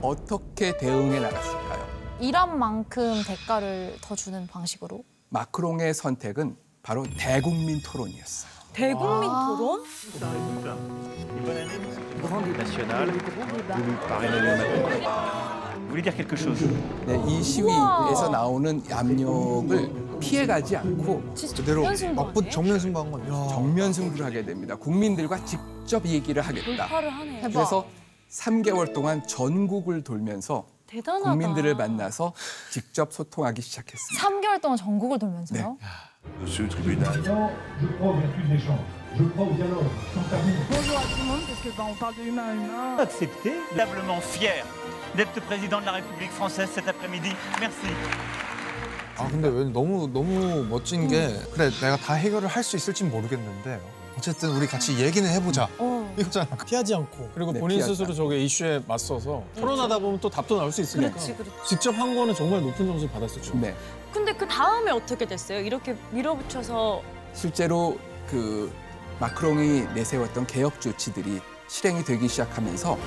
어떻게 0.00 0.76
대응해 0.78 1.20
나갔을까요? 1.20 1.86
일한 2.20 2.58
만큼 2.58 3.22
대가를 3.22 3.96
더 4.00 4.14
주는 4.14 4.46
방식으로. 4.46 5.04
마크롱의 5.28 5.92
선택은 5.92 6.56
바로 6.88 7.04
대국민 7.18 7.82
토론이었어요. 7.82 8.50
대국민 8.72 9.28
토론? 9.28 9.84
Quelque 16.02 16.34
chose 16.34 16.66
네, 17.06 17.22
이 17.26 17.42
시위에서 17.42 18.30
나오는 18.30 18.82
압력을 18.90 20.18
피해가지 20.18 20.78
않고 20.78 21.34
그대로 21.56 21.86
아니에요? 21.86 22.32
정면 22.50 22.78
승부한 22.78 23.10
건. 23.10 23.20
야. 23.28 23.48
정면 23.50 23.92
승부를 23.92 24.24
하게 24.24 24.42
됩니다. 24.42 24.74
국민들과 24.74 25.44
직접 25.44 26.06
얘기를 26.06 26.40
하겠다. 26.40 26.88
그래서 27.42 27.86
3개월 28.30 28.94
동안 28.94 29.26
전국을 29.26 30.02
돌면서 30.02 30.66
대단하다. 30.86 31.32
국민들을 31.32 31.74
만나서 31.74 32.32
직접 32.70 33.12
소통하기 33.12 33.60
시작했습니다. 33.60 34.26
3개월 34.26 34.62
동안 34.62 34.78
전국을 34.78 35.18
돌면서요? 35.18 35.76
Monsieur 36.40 36.64
le 36.64 36.68
tribunal. 36.68 37.12
Je 37.80 37.86
crois 37.96 38.10
au 38.10 38.14
vertu 38.14 38.42
de 38.48 38.54
l'échange. 38.54 38.78
Je 39.18 39.24
crois 39.24 39.46
au 39.46 39.52
dialogue. 39.52 39.84
Bonjour 40.70 40.98
à 40.98 41.02
tout 41.02 41.18
le 41.18 41.24
monde, 41.26 41.40
parce 41.48 41.60
que 41.60 41.68
bah, 41.76 41.84
on 41.90 41.94
parle 41.94 42.14
de 42.16 42.22
humain 42.22 42.42
à 42.50 42.54
humain. 42.54 42.96
Accepté, 42.98 43.52
véritablement 43.74 44.20
fier 44.20 44.64
d'être 45.16 45.40
président 45.46 45.80
de 45.80 45.86
la 45.86 45.92
République 45.92 46.30
française 46.32 46.68
cet 46.74 46.86
après-midi. 46.88 47.30
Merci. 47.60 47.92
아 49.20 49.26
근데 49.28 49.48
왜 49.48 49.64
너무 49.64 50.06
너무 50.12 50.62
멋진 50.70 51.08
게 51.08 51.28
그래 51.52 51.70
내가 51.80 51.96
다 51.96 52.14
해결을 52.14 52.46
할 52.46 52.62
수 52.62 52.76
있을진 52.76 53.10
모르겠는데 53.10 53.80
어쨌든 54.16 54.50
우리 54.50 54.68
같이 54.68 54.96
얘기는 54.96 55.28
해보자 55.28 55.68
이거잖아. 56.16 56.46
피하지 56.64 56.94
않고. 56.94 57.30
그리고 57.34 57.52
네, 57.52 57.58
본인 57.58 57.78
피하지 57.78 57.94
스스로 57.96 58.14
저게 58.14 58.38
이슈에 58.44 58.80
맞서서 58.86 59.42
토론하다 59.58 59.98
보면 59.98 60.20
또 60.20 60.30
답도 60.30 60.56
나올 60.56 60.70
수 60.70 60.82
있으니까 60.82 61.10
그렇지, 61.10 61.34
그렇지. 61.34 61.50
직접 61.66 61.90
한 61.98 62.14
거는 62.14 62.32
정말 62.34 62.62
높은 62.62 62.86
점수를 62.86 63.10
받았었죠. 63.12 63.56
네. 63.56 63.74
근데 64.12 64.32
그 64.34 64.46
다음에 64.46 64.90
어떻게 64.90 65.26
됐어요? 65.26 65.60
이렇게 65.60 65.96
밀어붙여서 66.10 67.02
실제로 67.32 67.98
그 68.28 68.72
마크롱이 69.20 69.94
내세웠던 69.94 70.46
개혁 70.46 70.80
조치들이 70.80 71.40
실행이 71.68 72.04
되기 72.04 72.28
시작하면서 72.28 72.98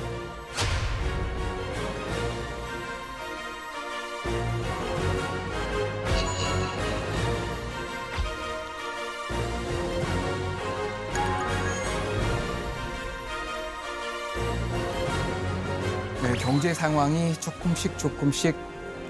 네, 16.23 16.33
경제 16.37 16.73
상황이 16.73 17.33
조금씩 17.39 17.97
조금씩 17.97 18.55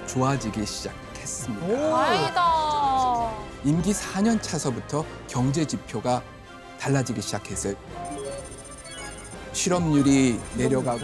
좋아지기 0.06 0.64
시작 0.64 0.94
했습니다. 1.22 1.66
다행이다. 1.90 3.30
임기 3.64 3.92
4년 3.92 4.42
차서부터 4.42 5.04
경제 5.28 5.64
지표가 5.64 6.22
달라지기 6.78 7.22
시작했어요. 7.22 7.74
실업률이 9.52 10.40
내려가고 10.56 11.00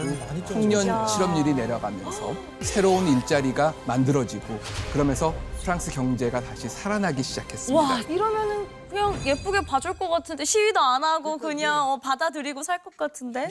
청년. 0.46 1.06
실업률이 1.06 1.52
내려가면서 1.54 2.34
새로운 2.62 3.06
일자리가 3.06 3.74
만들어지고 3.86 4.58
그러면서 4.92 5.34
프랑스 5.62 5.90
경제가 5.90 6.40
다시 6.40 6.68
살아나기 6.68 7.22
시작했습니다. 7.22 7.78
와 7.80 8.00
이러면은 8.00 8.66
그냥 8.88 9.14
예쁘게 9.26 9.60
봐줄 9.60 9.92
것 9.98 10.08
같은데 10.08 10.46
시위도 10.46 10.80
안 10.80 11.04
하고 11.04 11.36
그냥 11.36 11.90
어, 11.90 11.98
받아들이고 11.98 12.62
살 12.62 12.78
것 12.82 12.96
같은데 12.96 13.50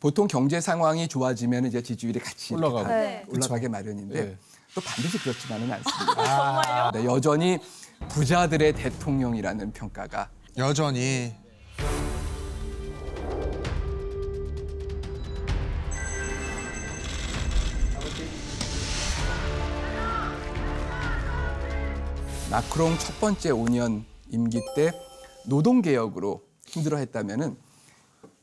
보통 0.00 0.26
경제 0.26 0.60
상황이 0.60 1.06
좋아지면 1.06 1.66
이제 1.66 1.80
지지율이 1.80 2.18
같이 2.18 2.54
올라가고. 2.54 2.82
가- 2.82 2.88
네. 2.88 3.24
올라가게 3.28 3.68
마련인데 3.68 4.20
네. 4.24 4.36
또 4.74 4.80
반드시 4.80 5.18
그렇지만은 5.18 5.70
않습니다. 5.72 6.90
네, 6.92 7.04
여전히 7.04 7.58
부자들의 8.08 8.72
대통령이라는 8.72 9.72
평가가 9.72 10.30
여전히 10.56 11.34
마크롱 22.50 22.98
첫 22.98 23.18
번째 23.20 23.50
5년 23.50 24.04
임기 24.30 24.60
때 24.74 24.92
노동 25.46 25.82
개혁으로 25.82 26.42
힘들어했다면은 26.66 27.56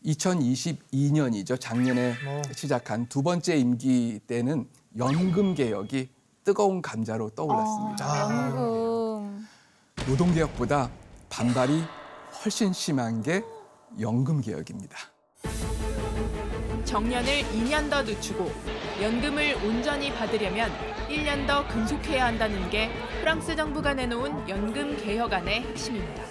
2022년이죠. 0.05 1.59
작년에 1.59 2.15
시작한 2.55 3.07
두 3.07 3.21
번째 3.21 3.57
임기 3.57 4.19
때는 4.25 4.67
연금 4.97 5.53
개혁이 5.53 6.09
뜨거운 6.43 6.81
감자로 6.81 7.29
떠올랐습니다. 7.31 8.29
연금. 8.29 9.47
노동 10.07 10.33
개혁보다 10.33 10.89
반발이 11.29 11.83
훨씬 12.43 12.73
심한 12.73 13.21
게 13.21 13.43
연금 13.99 14.41
개혁입니다. 14.41 14.97
정년을 16.85 17.43
2년 17.43 17.89
더 17.89 18.01
늦추고 18.01 18.51
연금을 19.01 19.55
온전히 19.63 20.11
받으려면 20.13 20.71
1년 21.07 21.45
더 21.45 21.67
근속해야 21.67 22.25
한다는 22.25 22.69
게 22.69 22.89
프랑스 23.19 23.55
정부가 23.55 23.93
내놓은 23.93 24.49
연금 24.49 24.97
개혁안의 24.97 25.61
핵심입니다. 25.61 26.23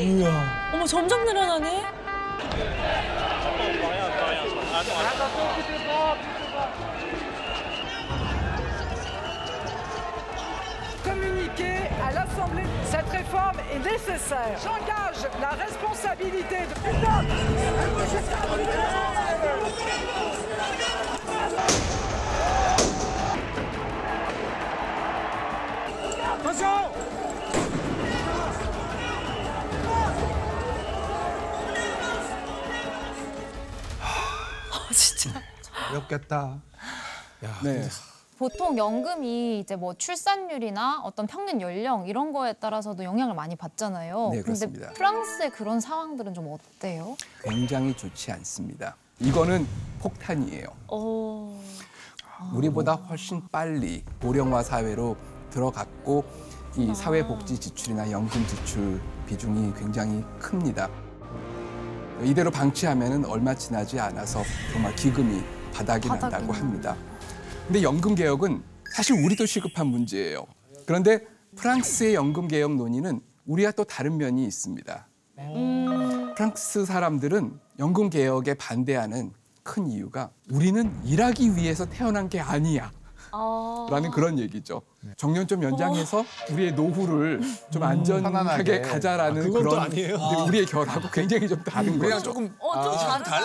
뭐야. 0.00 0.70
어머 0.74 0.86
점점 0.86 1.24
늘어나네. 1.24 1.84
Communiquer 11.04 11.88
à 12.04 12.12
l'Assemblée, 12.12 12.64
cette 12.84 13.08
réforme 13.08 13.58
est 13.72 13.78
nécessaire. 13.78 14.58
J'engage 14.62 15.26
la 15.40 15.50
responsabilité 15.50 16.58
de... 16.66 16.74
Attention 26.34 26.90
어렵겠다. 35.91 36.61
네. 37.63 37.87
보통 38.37 38.75
연금이 38.77 39.59
이제 39.59 39.75
뭐 39.75 39.93
출산율이나 39.93 41.01
어떤 41.03 41.27
평균 41.27 41.61
연령 41.61 42.07
이런 42.07 42.33
거에 42.33 42.53
따라서도 42.53 43.03
영향을 43.03 43.35
많이 43.35 43.55
받잖아요. 43.55 44.29
네, 44.31 44.41
그렇습니다. 44.41 44.89
프랑스의 44.93 45.51
그런 45.51 45.79
상황들은 45.79 46.33
좀 46.33 46.51
어때요? 46.51 47.15
굉장히 47.43 47.95
좋지 47.95 48.31
않습니다. 48.31 48.95
이거는 49.19 49.67
폭탄이에요. 49.99 50.67
어. 50.87 51.61
우리보다 52.53 52.93
훨씬 52.93 53.47
빨리 53.51 54.03
고령화 54.21 54.63
사회로 54.63 55.15
들어갔고 55.51 56.23
이 56.77 56.95
사회복지 56.95 57.59
지출이나 57.59 58.09
연금 58.09 58.47
지출 58.47 58.99
비중이 59.27 59.73
굉장히 59.75 60.23
큽니다. 60.39 60.89
이대로 62.23 62.49
방치하면 62.49 63.25
얼마 63.25 63.53
지나지 63.53 63.99
않아서 63.99 64.41
정말 64.73 64.95
기금이 64.95 65.43
바닥이 65.81 66.07
난다고. 66.07 66.53
합니다. 66.53 66.95
근데 67.65 67.81
연금 67.81 68.15
개혁은 68.15 68.61
사실 68.93 69.23
우리도 69.23 69.45
시급한 69.45 69.87
문제예요. 69.87 70.45
그런데 70.85 71.25
프랑스의 71.55 72.13
연금 72.15 72.47
개혁 72.47 72.75
논의는 72.75 73.21
우리와 73.45 73.71
또 73.71 73.83
다른 73.83 74.17
면이 74.17 74.45
있습니다. 74.45 75.07
프랑스 76.35 76.85
사람들은 76.85 77.59
연금 77.79 78.09
개혁에 78.09 78.53
반대하는 78.55 79.33
큰 79.63 79.87
이유가 79.87 80.31
우리는 80.49 80.91
일하기 81.05 81.55
위해서 81.55 81.85
태어난 81.85 82.29
게 82.29 82.39
아니야. 82.39 82.91
아. 83.31 83.87
라는 83.89 84.11
그런 84.11 84.37
얘기죠. 84.39 84.81
정년 85.17 85.47
좀 85.47 85.63
연장해서 85.63 86.23
우리의 86.51 86.73
노후를 86.73 87.41
좀 87.71 87.81
안전하게 87.83 88.21
편안하게. 88.31 88.81
가자라는 88.81 89.41
아, 89.41 89.45
그건 89.45 89.63
또 89.63 89.69
그런 89.69 89.83
아니에요. 89.85 90.17
근데 90.19 90.43
우리의 90.43 90.65
결하고 90.67 91.09
굉장히 91.11 91.47
좀 91.47 91.63
다른 91.63 91.97
그냥 91.97 92.17
거죠. 92.19 92.23
조금 92.31 92.55
어, 92.59 92.83
좀 92.83 92.93
다르다. 92.93 93.35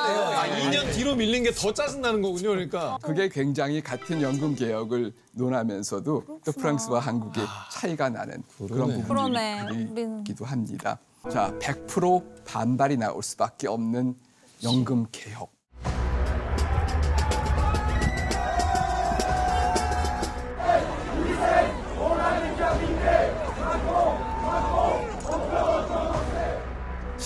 아, 0.42 0.46
2년 0.48 0.92
뒤로 0.92 1.14
밀린 1.16 1.44
게 1.44 1.50
더 1.52 1.72
짜증나는 1.72 2.20
거군요, 2.20 2.50
그러니까. 2.50 2.98
그게 3.02 3.28
굉장히 3.30 3.80
같은 3.80 4.20
연금 4.20 4.54
개혁을 4.54 5.12
논하면서도 5.32 6.24
또 6.44 6.52
프랑스와 6.52 7.00
한국의 7.00 7.44
차이가 7.72 8.10
나는 8.10 8.42
그런 8.58 9.02
그러네. 9.04 9.62
우리는. 9.70 10.18
있기도 10.18 10.44
합니다. 10.44 10.98
자, 11.32 11.52
100% 11.58 12.44
반발이 12.44 12.98
나올 12.98 13.22
수밖에 13.22 13.66
없는 13.68 14.14
연금 14.62 15.06
개혁. 15.10 15.55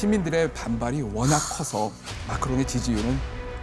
시민들의 0.01 0.55
반발이 0.55 1.03
워낙 1.13 1.39
커서 1.59 1.93
마크롱의 2.27 2.67
지지율은 2.67 3.19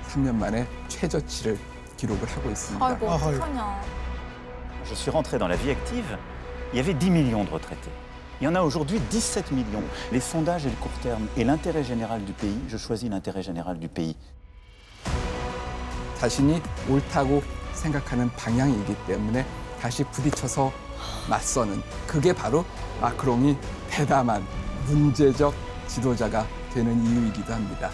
3년 0.07 0.35
만에 0.35 0.67
최저치를 0.87 1.57
기록을 1.97 2.29
하고 2.29 2.51
있습니다. 2.51 2.85
아이고. 2.85 3.07
어떡하냐. 3.07 3.81
Je 4.85 4.93
suis 4.93 5.09
rentré 5.09 5.39
dans 5.39 5.49
la 5.49 5.57
vie 5.57 5.71
active, 5.71 6.15
il 6.71 6.77
y 6.77 6.79
avait 6.79 6.93
10 6.93 7.09
millions 7.09 7.43
de 7.43 7.49
retraités. 7.49 7.89
Il 8.39 8.43
y 8.43 8.47
en 8.47 8.53
a 8.53 8.61
aujourd'hui 8.61 8.99
17 9.09 9.51
millions. 9.51 9.81
Les 10.11 10.19
sondages 10.19 10.67
et 10.67 10.69
le 10.69 10.75
court 10.75 10.91
terme 11.01 11.25
et 11.37 11.43
l'intérêt 11.43 11.83
général 11.83 12.23
du 12.23 12.33
pays, 12.33 12.59
je 12.69 12.77
choisis 12.77 13.09
l'intérêt 13.09 13.41
général 13.41 13.79
du 13.79 13.87
pays. 13.87 14.15
자신이 16.19 16.61
옳다고 16.87 17.41
생각하는 17.73 18.29
방향이기 18.35 18.95
때문에 19.07 19.43
다시 19.81 20.03
부딪혀서 20.03 20.71
맞서는 21.31 21.81
그게 22.05 22.31
바로 22.31 22.63
마크롱이 23.01 23.57
대담한 23.89 24.45
문제적 24.85 25.66
지도자가 25.87 26.47
되는 26.73 27.05
이유이기도 27.05 27.53
합니다. 27.53 27.91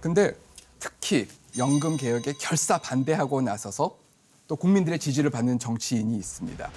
근데 0.00 0.32
특히 0.78 1.28
연금 1.58 1.96
개혁에 1.96 2.34
결사 2.34 2.78
반대하고 2.78 3.42
나서서 3.42 3.96
또 4.48 4.56
국민들의 4.56 4.98
지지를 4.98 5.30
받는 5.30 5.58
정치인이 5.58 6.16
있습니다. 6.16 6.70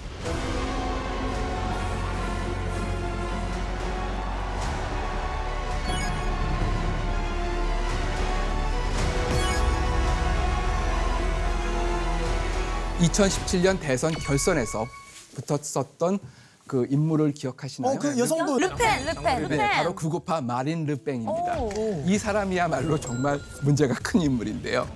(2017년) 12.98 13.78
대선 13.78 14.12
결선에서 14.12 14.86
붙었었던 15.34 16.18
그 16.66 16.86
인물을 16.90 17.32
기억하시나요? 17.32 17.94
어, 17.94 17.98
그 17.98 18.18
여성분. 18.18 18.58
르펜, 18.60 19.06
르펜, 19.06 19.42
르펜. 19.42 19.58
네, 19.58 19.70
바로 19.70 19.94
구구파 19.94 20.40
마린 20.40 20.84
르팽입니다. 20.84 21.60
오. 21.60 22.02
이 22.06 22.18
사람이야말로 22.18 22.98
정말 22.98 23.38
문제가 23.62 23.94
큰 24.02 24.20
인물인데요. 24.22 24.86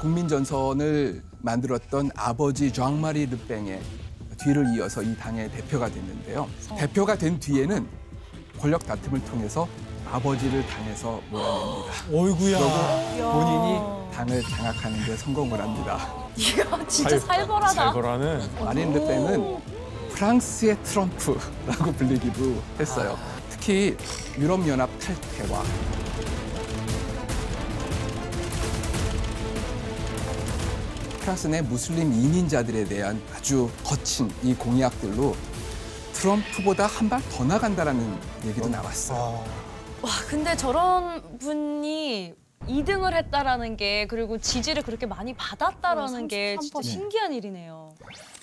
국민 0.00 0.28
전선을 0.28 1.22
만들었던 1.40 2.10
아버지 2.14 2.72
장마리 2.72 3.26
르팽의 3.26 3.80
뒤를 4.42 4.72
이어서 4.76 5.02
이 5.02 5.16
당의 5.16 5.50
대표가 5.50 5.88
됐는데요. 5.88 6.48
대표가 6.78 7.16
된 7.16 7.38
뒤에는 7.40 7.86
권력 8.58 8.86
다툼을 8.86 9.22
통해서 9.24 9.66
아버지를 10.10 10.64
당에서 10.66 11.20
몰아냅니다. 11.30 11.92
어이구야. 12.12 12.58
그리고 13.14 13.32
본인이 13.32 13.80
당을 14.14 14.42
장악하는 14.42 15.04
데 15.06 15.16
성공을 15.16 15.60
합니다. 15.60 15.98
이야, 16.36 16.86
진짜 16.86 17.18
살벌하다. 17.18 17.74
살벌하네. 17.74 18.64
마린 18.64 18.92
르팽은 18.92 19.58
프랑스의 20.20 20.76
트럼프라고 20.82 21.92
불리기도 21.96 22.62
했어요. 22.78 23.18
특히 23.48 23.96
유럽연합 24.38 24.90
탈퇴와 25.00 25.62
프랑스 31.20 31.46
내 31.46 31.62
무슬림 31.62 32.12
이민자들에 32.12 32.84
대한 32.84 33.22
아주 33.34 33.70
거친 33.82 34.30
이 34.42 34.54
공약들로 34.54 35.34
트럼프보다 36.12 36.86
한 36.86 37.08
발 37.08 37.22
더 37.30 37.44
나간다라는 37.44 38.18
얘기도 38.44 38.68
나왔어요. 38.68 39.42
와, 40.02 40.10
근데 40.28 40.54
저런 40.54 41.38
분이 41.38 42.34
2등을 42.68 43.14
했다라는 43.14 43.76
게 43.78 44.06
그리고 44.06 44.36
지지를 44.38 44.82
그렇게 44.82 45.06
많이 45.06 45.32
받았다라는 45.34 46.28
게 46.28 46.58
진짜 46.60 46.78
33%. 46.80 46.82
신기한 46.84 47.32
일이네요. 47.32 47.94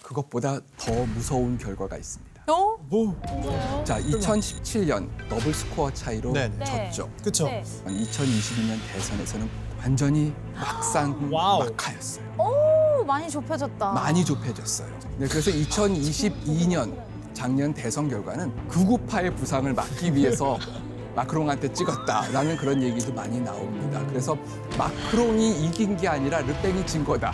그것보다 0.08 0.62
더 0.78 1.06
무서운 1.08 1.58
결과가 1.58 1.98
있습니다. 1.98 2.44
어? 2.48 2.78
뭐? 2.88 3.14
자, 3.84 4.00
2017년 4.00 5.10
더블 5.28 5.54
스코어 5.54 5.92
차이로 5.92 6.32
네네. 6.32 6.64
졌죠. 6.64 7.12
그쵸. 7.22 7.46
네. 7.48 7.62
2022년 7.86 8.78
대선에서는 8.94 9.50
완전히 9.78 10.34
막상 10.56 11.14
와우. 11.30 11.60
막하였어요. 11.66 12.24
오, 12.38 13.04
많이 13.04 13.30
좁혀졌다. 13.30 13.92
많이 13.92 14.24
좁혀졌어요. 14.24 14.88
네, 15.18 15.28
그래서 15.28 15.52
2022년 15.52 16.98
작년 17.34 17.74
대선 17.74 18.08
결과는 18.08 18.68
극우파의 18.68 19.36
부상을 19.36 19.74
막기 19.74 20.16
위해서 20.16 20.58
마크롱한테 21.18 21.74
찍었다라는 21.74 22.58
그런 22.58 22.82
얘기도 22.84 23.12
많이 23.12 23.42
나옵니다. 23.42 24.06
그래서 24.08 24.38
마크롱이 24.78 25.66
이긴 25.66 25.98
게 25.98 26.08
아니라 26.08 26.42
르펜이 26.42 26.86
진 26.86 27.04
거다. 27.04 27.34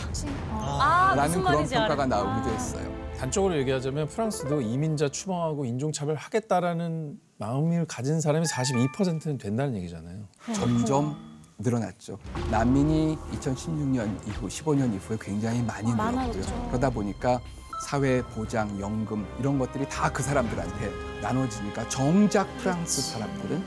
아, 0.52 1.14
라는 1.18 1.40
무슨 1.40 1.44
그런 1.44 1.68
평가가 1.68 2.04
알았다. 2.04 2.24
나오기도 2.24 2.56
했어요. 2.56 2.94
단적으로 3.20 3.58
얘기하자면 3.58 4.08
프랑스도 4.08 4.62
이민자 4.62 5.10
추방하고 5.10 5.66
인종차별 5.66 6.16
하겠다라는 6.16 7.20
마음을 7.38 7.86
가진 7.86 8.22
사람이 8.22 8.46
42%는 8.46 9.38
된다는 9.38 9.76
얘기잖아요. 9.76 10.28
점점 10.54 11.18
늘어났죠. 11.58 12.18
난민이 12.52 13.18
2016년 13.34 14.28
이후 14.28 14.48
15년 14.48 14.94
이후에 14.94 15.18
굉장히 15.20 15.62
많이 15.62 15.92
늘었고요. 15.92 16.12
많아졌죠. 16.12 16.68
그러다 16.70 16.90
보니까 16.90 17.40
사회 17.84 18.22
보장, 18.24 18.80
연금 18.80 19.28
이런 19.40 19.60
것들이 19.60 19.88
다 19.90 20.12
그 20.14 20.22
사람들한테 20.24 20.92
나눠지니까 21.22 21.88
정작 21.90 22.46
프랑스 22.58 23.02
사람들은 23.02 23.64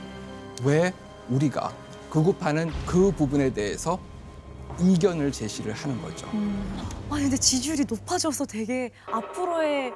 왜 0.63 0.93
우리가 1.29 1.71
극우파는 2.09 2.71
그 2.85 3.11
부분에 3.11 3.51
대해서 3.53 3.99
이견을 4.79 5.31
제시를 5.31 5.73
하는 5.73 6.01
거죠. 6.01 6.27
아니 7.09 7.23
근데 7.23 7.37
지지율이 7.37 7.85
높아져서 7.87 8.45
되게 8.45 8.91
앞으로의 9.11 9.91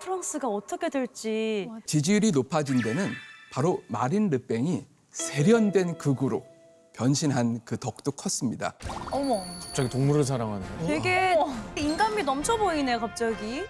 프랑스가 0.00 0.46
어떻게 0.48 0.88
될지 0.88 1.68
지지율이 1.86 2.30
높아진 2.32 2.80
데는 2.82 3.10
바로 3.52 3.82
마린 3.88 4.28
르팽이 4.30 4.84
세련된 5.10 5.98
극우로 5.98 6.44
변신한 6.92 7.60
그 7.64 7.78
덕도 7.78 8.10
컸습니다. 8.12 8.74
어머 9.10 9.40
갑자기 9.60 9.88
동물을 9.88 10.24
사랑하네. 10.24 10.64
되게 10.86 11.36
인간미 12.18 12.24
넘쳐 12.24 12.56
보이네 12.56 12.98
갑자기 12.98 13.66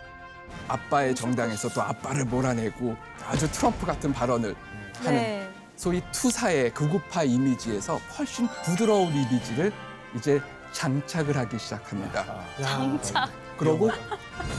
아빠의 0.67 1.15
정당에서 1.15 1.69
또 1.69 1.83
아빠를 1.83 2.25
몰아내고 2.25 2.97
아주 3.27 3.51
트럼프 3.51 3.87
같은 3.87 4.13
발언을 4.13 4.55
하는 4.99 5.13
네. 5.13 5.51
소위 5.77 6.03
투사의 6.13 6.73
극우파 6.73 7.23
이미지에서 7.23 7.97
훨씬 8.19 8.49
부드러운 8.65 9.13
이미지를 9.15 9.73
이제 10.17 10.41
장착을 10.73 11.37
하기 11.37 11.59
시작합니다. 11.59 12.45
장착 12.61 13.31
그리고 13.57 13.91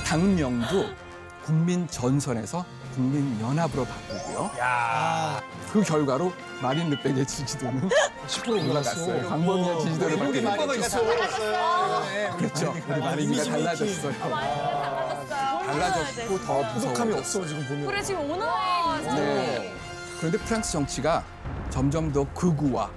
당명도 0.06 0.86
국민 1.44 1.88
전선에서 1.88 2.66
국민 2.96 3.40
연합으로 3.42 3.86
바꾸고요. 3.86 4.52
그 5.72 5.82
결과로 5.84 6.34
마린 6.62 6.90
르팽의 6.90 7.26
지지도는 7.26 7.90
10% 8.28 8.70
올라갔어요. 8.70 9.30
광범위한 9.30 9.80
지지도를 9.80 10.18
받게 10.18 10.42
됐죠. 10.42 11.04
올랐어요. 11.06 12.38
그렇죠. 12.38 12.74
우리 12.90 13.00
마린이가 13.00 13.44
달라졌어요. 13.44 14.14
달라졌고 15.66 16.42
더 16.42 16.74
부족함이. 16.74 17.14
없어 17.14 17.46
지금 17.46 17.66
보면. 17.68 17.86
그래 17.86 18.02
지금 18.02 18.22
인생이 18.30 19.16
네. 19.16 19.74
그런데 20.18 20.38
프랑스 20.40 20.72
정치가 20.74 21.24
점점 21.70 22.12
더 22.12 22.26
극우와 22.34 22.90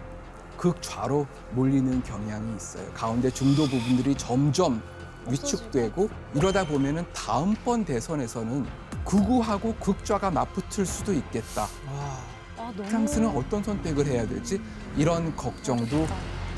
극좌로 0.57 1.27
몰리는 1.51 2.03
경향이 2.03 2.57
있어요. 2.57 2.91
가운데 2.95 3.31
중도 3.31 3.65
부분들이 3.67 4.15
점점 4.15 4.83
위축되고 5.29 6.09
이러다 6.35 6.65
보면은 6.67 7.05
다음번 7.13 7.85
대선에서는 7.85 8.67
극우하고 9.05 9.75
극좌가 9.77 10.31
맞붙을 10.31 10.87
수도 10.87 11.13
있겠다. 11.13 11.67
아, 11.87 12.73
프랑스는 12.77 13.29
어떤 13.37 13.63
선택을 13.63 14.07
해야 14.07 14.27
될지 14.27 14.61
이런 14.97 15.35
걱정도 15.37 16.07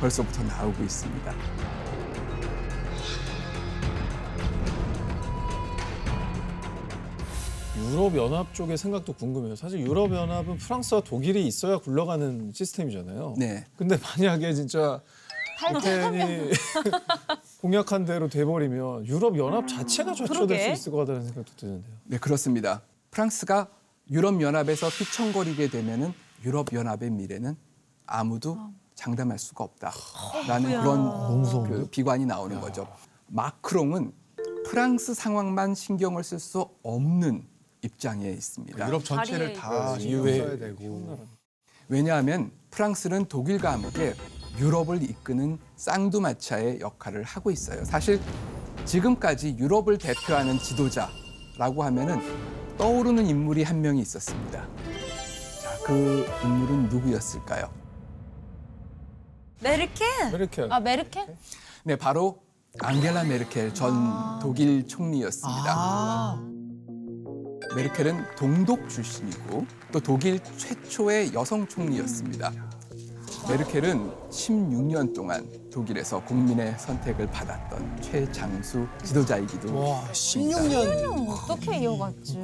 벌써부터 0.01 0.43
나오고 0.45 0.83
있습니다. 0.83 1.35
유럽 7.91 8.17
연합 8.17 8.53
쪽의 8.55 8.77
생각도 8.79 9.13
궁금해요. 9.13 9.57
사실 9.57 9.81
유럽 9.81 10.13
연합은 10.13 10.59
프랑스와 10.59 11.01
독일이 11.03 11.47
있어야 11.47 11.79
굴러가는 11.79 12.53
시스템이잖아요. 12.55 13.35
네. 13.37 13.65
근데 13.77 13.97
만약에 13.97 14.53
진짜 14.55 15.01
루펜이 15.73 16.51
공약한 17.65 18.05
대로 18.05 18.29
돼버리면 18.29 19.07
유럽 19.07 19.39
연합 19.39 19.67
자체가 19.67 20.13
좌초될 20.13 20.61
수. 20.61 20.71
있을 20.73 20.93
것 20.93 20.99
같다는 20.99 21.25
생각도 21.25 21.51
드는데요. 21.57 21.95
네, 22.05 22.19
그렇습니다. 22.19 22.83
프랑스가 23.11 23.69
유럽 24.11 24.39
연합에서 24.43 24.89
휘청거리게 24.89 25.71
되면은 25.71 26.13
유럽 26.45 26.75
연합의 26.75 27.09
미래는 27.09 27.57
아무도 28.05 28.59
장담할 28.97 29.39
수가 29.39 29.65
없다라는 29.65 30.83
그런 30.83 31.43
그 31.65 31.89
비관이 31.91 32.27
나오는 32.27 32.61
거죠. 32.61 32.87
마크롱은 33.29 34.13
프랑스 34.67 35.15
상황만 35.15 35.75
신경을 35.75 36.23
쓸 36.23 36.41
수 36.41 36.69
없는 36.83 37.47
입장에 37.81 38.29
있습니다. 38.29 38.87
유럽 38.87 39.07
전체를 39.07 39.55
다 39.55 39.97
이후에 39.97 40.37
써야 40.37 40.59
되고. 40.59 41.19
왜냐하면 41.89 42.51
프랑스는 42.71 43.25
독일과 43.25 43.73
함께 43.73 44.13
유럽을 44.59 45.03
이끄는 45.03 45.59
쌍두마차의 45.77 46.81
역할을 46.81 47.23
하고 47.25 47.51
있어요. 47.51 47.85
사실 47.85 48.21
지금까지 48.85 49.57
유럽을 49.59 49.99
대표하는 49.99 50.59
지도자라고 50.59 51.83
하면은 51.85 52.21
떠오르는 52.79 53.27
인물이 53.27 53.63
한 53.63 53.81
명이 53.81 54.01
있었습니다. 54.01 54.61
자, 54.61 55.71
그 55.85 56.27
인물은 56.43 56.89
누구였을까요? 56.89 57.71
메르켈 59.63 60.07
이렇게 60.35 60.67
아 60.71 60.81
메르켈? 60.81 61.37
네, 61.85 61.97
바로 61.97 62.43
앙겔라 62.81 63.25
메르켈 63.25 63.73
전 63.73 64.39
독일 64.41 64.87
총리였습니다. 64.87 65.65
아, 65.69 66.51
메르켈은 67.75 68.35
동독 68.37 68.89
출신이고 68.91 69.67
또 69.93 70.01
독일 70.01 70.41
최초의 70.59 71.33
여성 71.35 71.67
총리였습니다. 71.67 72.53
메르켈은 73.49 74.11
16년 74.31 75.15
동안 75.15 75.47
독일에서 75.71 76.23
국민의 76.25 76.75
선택을 76.79 77.27
받았던 77.31 78.01
최장수 78.01 78.87
지도자이기도 79.05 79.79
와, 79.79 80.03
16년. 80.13 81.29
어떻게 81.29 81.79
이어갔지? 81.81 82.39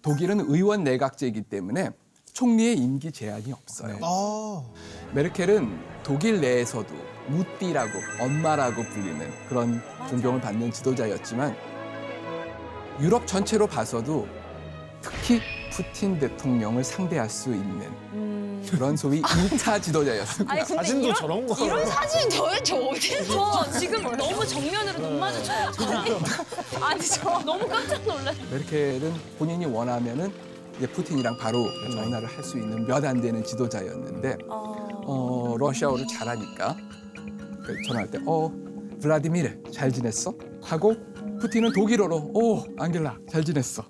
독일은 0.00 0.40
의원 0.48 0.82
내각제이기 0.84 1.42
때문에 1.42 1.90
총리의 2.32 2.78
임기 2.78 3.12
제한이 3.12 3.52
없어요. 3.52 3.98
아, 4.02 4.62
메르켈은 5.12 5.78
독일 6.02 6.40
내에서도 6.40 6.88
무띠라고 7.28 7.92
엄마라고 8.20 8.82
불리는 8.82 9.30
그런 9.48 9.82
존경을 10.08 10.40
받는 10.40 10.72
지도자였지만 10.72 11.54
유럽 13.00 13.26
전체로 13.26 13.66
봐서도 13.66 14.26
특히 15.02 15.40
푸틴 15.70 16.18
대통령을 16.18 16.82
상대할 16.82 17.28
수 17.28 17.50
있는 17.54 18.41
그런 18.70 18.96
소위 18.96 19.22
일차 19.50 19.78
지도자였습니다. 19.80 20.52
아니 20.52 20.64
사진도 20.64 21.06
이런, 21.08 21.14
저런 21.16 21.46
거 21.46 21.64
이런. 21.64 21.86
사진 21.86 22.28
도대체 22.30 22.76
어디서 22.88 23.64
저 23.64 23.78
지금 23.78 24.02
너무 24.16 24.46
정면으로 24.46 24.98
눈 24.98 25.20
마주쳐요. 25.20 25.70
아니 26.80 27.02
저 27.02 27.42
너무 27.44 27.66
깜짝 27.68 28.02
놀랐어요. 28.02 28.46
메르켈은 28.50 29.14
본인이 29.38 29.66
원하면은 29.66 30.32
이제 30.78 30.86
푸틴이랑 30.86 31.36
바로 31.38 31.66
전화를 31.92 32.26
할 32.28 32.42
수 32.44 32.56
있는 32.58 32.86
몇 32.86 33.04
안 33.04 33.20
되는 33.20 33.44
지도자였는데 33.44 34.38
어, 34.48 35.54
러시아어를 35.58 36.06
잘하니까 36.06 36.76
그 37.64 37.74
전화할 37.86 38.10
때 38.10 38.18
어 38.26 38.50
블라디미르 39.00 39.62
잘 39.72 39.90
지냈어? 39.92 40.32
하고 40.62 40.94
푸틴은 41.40 41.72
독일어로 41.72 42.30
오 42.34 42.62
앙겔라 42.78 43.16
잘 43.30 43.44
지냈어 43.44 43.82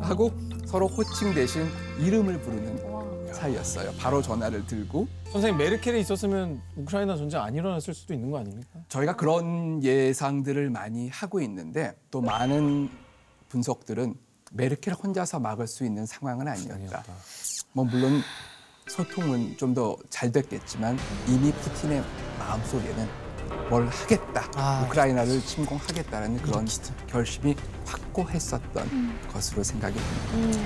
하고 0.00 0.30
서로 0.64 0.86
호칭 0.86 1.34
대신 1.34 1.68
이름을 1.98 2.40
부르는 2.40 2.76
사이였어요. 3.38 3.92
바로 3.98 4.20
전화를 4.20 4.66
들고 4.66 5.06
선생님 5.30 5.58
메르켈이 5.58 6.00
있었으면 6.00 6.60
우크라이나 6.76 7.16
전쟁 7.16 7.40
안 7.40 7.54
일어났을 7.54 7.94
수도 7.94 8.12
있는 8.14 8.30
거 8.30 8.38
아닙니까? 8.38 8.80
저희가 8.88 9.14
그런 9.16 9.82
예상들을 9.82 10.70
많이 10.70 11.08
하고 11.08 11.40
있는데 11.40 11.94
또 12.10 12.20
많은 12.20 12.90
분석들은 13.48 14.14
메르켈 14.52 14.94
혼자서 14.94 15.38
막을 15.40 15.66
수 15.66 15.84
있는 15.84 16.04
상황은 16.06 16.48
아니었다. 16.48 17.04
뭐 17.72 17.84
물론 17.84 18.20
소통은 18.88 19.56
좀 19.56 19.74
더 19.74 19.96
잘 20.08 20.32
됐겠지만 20.32 20.98
이미 21.28 21.52
푸틴의 21.52 22.02
마음속에는 22.38 23.06
뭘 23.70 23.86
하겠다. 23.86 24.50
아, 24.56 24.84
우크라이나를 24.86 25.40
침공하겠다라는 25.42 26.38
그런 26.42 26.66
결심이 27.06 27.54
확고했었던 27.86 29.28
것으로 29.30 29.62
생각이 29.62 29.94
됩니다. 29.94 30.58
자, 30.58 30.60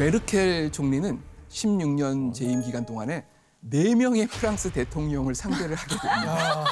메르켈 0.00 0.72
총리는 0.72 1.20
16년 1.50 2.32
재임 2.32 2.62
기간 2.62 2.86
동안에 2.86 3.26
네명의 3.60 4.28
프랑스 4.28 4.72
대통령을 4.72 5.34
상대를 5.34 5.76
하게 5.76 5.94
됩니다. 5.94 6.64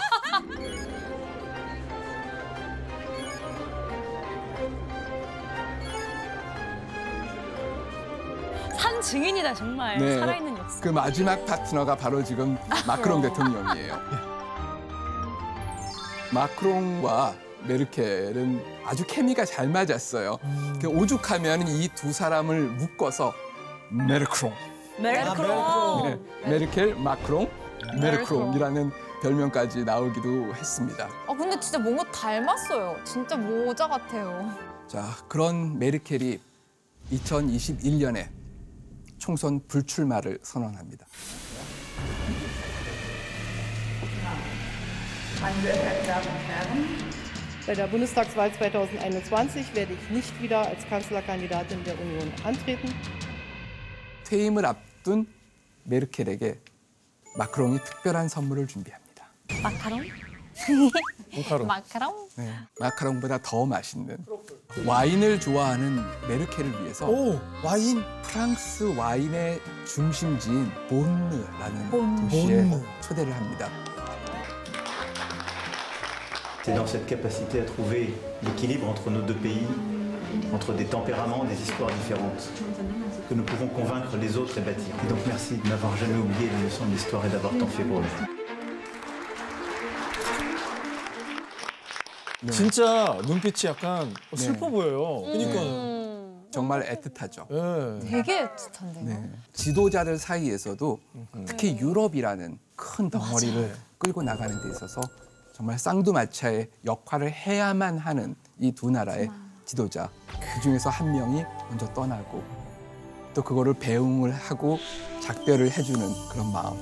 산 8.78 9.02
증인이다 9.02 9.52
정말 9.52 9.98
네, 9.98 10.18
살아있는 10.18 10.56
역사. 10.56 10.80
그 10.80 10.88
마지막 10.88 11.44
파트너가 11.44 11.96
바로 11.98 12.24
지금 12.24 12.56
마크롱 12.86 13.20
대통령이에요. 13.20 14.00
마크롱과 16.32 17.47
메르켈은 17.68 18.64
아주 18.84 19.04
케미가 19.06 19.44
잘 19.44 19.68
맞았어요. 19.68 20.38
그 20.80 20.88
오죽하면 20.88 21.68
이 21.68 21.88
두 21.94 22.12
사람을 22.12 22.62
묶어서 22.62 23.32
메르크롱, 23.90 24.52
메르크롱. 25.00 26.02
네, 26.42 26.48
메르켈, 26.50 26.94
마크롱, 26.96 27.50
메르크롱이라는 28.00 28.90
별명까지 29.22 29.84
나오기도 29.84 30.54
했습니다. 30.54 31.08
아 31.26 31.34
근데 31.34 31.58
진짜 31.60 31.78
뭔가 31.78 32.04
닮았어요. 32.10 32.96
진짜 33.04 33.36
모자 33.36 33.86
같아요. 33.88 34.50
자, 34.86 35.04
그런 35.28 35.78
메르켈이 35.78 36.40
2021년에 37.12 38.28
총선 39.18 39.60
불출마를 39.66 40.38
선언합니다. 40.42 41.06
Bei 47.68 47.74
der 47.74 47.86
Bundestagswahl 47.86 48.50
2021 48.50 49.74
werde 49.74 49.92
ich 49.92 50.08
nicht 50.10 50.42
wieder 50.42 50.66
als 50.66 50.86
Kanzlerkandidatin 50.88 51.84
der 51.84 52.00
Union 52.00 52.32
antreten. 52.42 52.88
퇴임을 54.24 54.64
앞둔 54.64 55.26
메르켈에게 55.84 56.60
마크롱이 57.36 57.80
특별한 57.84 58.28
선물을 58.30 58.68
준비합니다. 58.68 59.26
마카롱? 59.62 60.02
마카롱. 61.36 61.66
마카롱? 61.68 62.28
네, 62.36 62.54
마카롱보다 62.80 63.38
더 63.42 63.66
맛있는 63.66 64.24
와인을 64.86 65.38
좋아하는 65.38 65.98
메르켈을 66.26 66.82
위해서 66.82 67.06
오, 67.06 67.38
와인. 67.62 68.02
프랑스 68.22 68.84
와인의 68.96 69.60
중심지인 69.86 70.70
본느라는 70.88 71.90
본느. 71.90 72.20
도시에 72.30 72.62
본느. 72.62 72.82
초대를 73.02 73.34
합니다. 73.34 73.68
C'est 76.68 76.74
dans 76.74 76.86
cette 76.86 77.06
capacité 77.06 77.62
à 77.62 77.64
trouver 77.64 78.14
l'équilibre 78.42 78.86
entre 78.86 79.08
nos 79.08 79.22
deux 79.22 79.36
pays, 79.36 79.66
entre 80.52 80.74
des 80.74 80.84
tempéraments, 80.84 81.44
des 81.44 81.54
histoires 81.54 81.90
différentes, 81.92 82.50
que 83.26 83.32
nous 83.32 83.42
pouvons 83.42 83.68
convaincre 83.68 84.18
les 84.18 84.36
autres 84.36 84.58
et 84.58 84.60
bâtir. 84.60 84.94
Et 85.02 85.08
donc 85.08 85.18
merci 85.26 85.56
de 85.56 85.66
n'avoir 85.66 85.96
jamais 85.96 86.18
oublié 86.18 86.50
les 86.58 86.64
leçons 86.66 86.84
de 86.84 86.90
l'histoire 86.90 87.24
et 87.24 87.30
d'avoir 87.30 87.54
tant 87.56 87.66
fait 87.68 87.84
pour 87.84 88.00
nous. 88.00 88.06
진짜 92.52 93.18
눈빛이 93.26 93.64
약간 93.64 94.12
슬퍼 94.36 94.68
보여요. 94.68 95.22
그러니까 95.22 95.60
정말 96.50 96.84
애틋하죠. 96.84 97.46
네. 97.48 97.98
되게 98.10 98.44
애틋한데요. 98.44 99.04
네. 99.04 99.30
지도자들 99.54 100.18
사이에서도 100.18 100.98
특히 101.46 101.78
유럽이라는 101.78 102.58
큰 102.76 103.08
덩어리를 103.08 103.72
끌고 103.96 104.22
나가는 104.22 104.62
데 104.62 104.68
있어서 104.70 105.00
정말 105.58 105.76
쌍두마차의 105.78 106.68
역할을 106.86 107.32
해야만 107.32 107.98
하는 107.98 108.36
이 108.60 108.72
두 108.72 108.90
나라의 108.90 109.28
지도자 109.64 110.08
그 110.40 110.60
중에서 110.62 110.88
한 110.88 111.10
명이 111.12 111.44
먼저 111.68 111.92
떠나고 111.92 112.42
또 113.34 113.42
그거를 113.42 113.74
배웅을 113.74 114.32
하고 114.32 114.78
작별을 115.20 115.70
해주는 115.70 116.00
그런 116.30 116.52
마음 116.52 116.76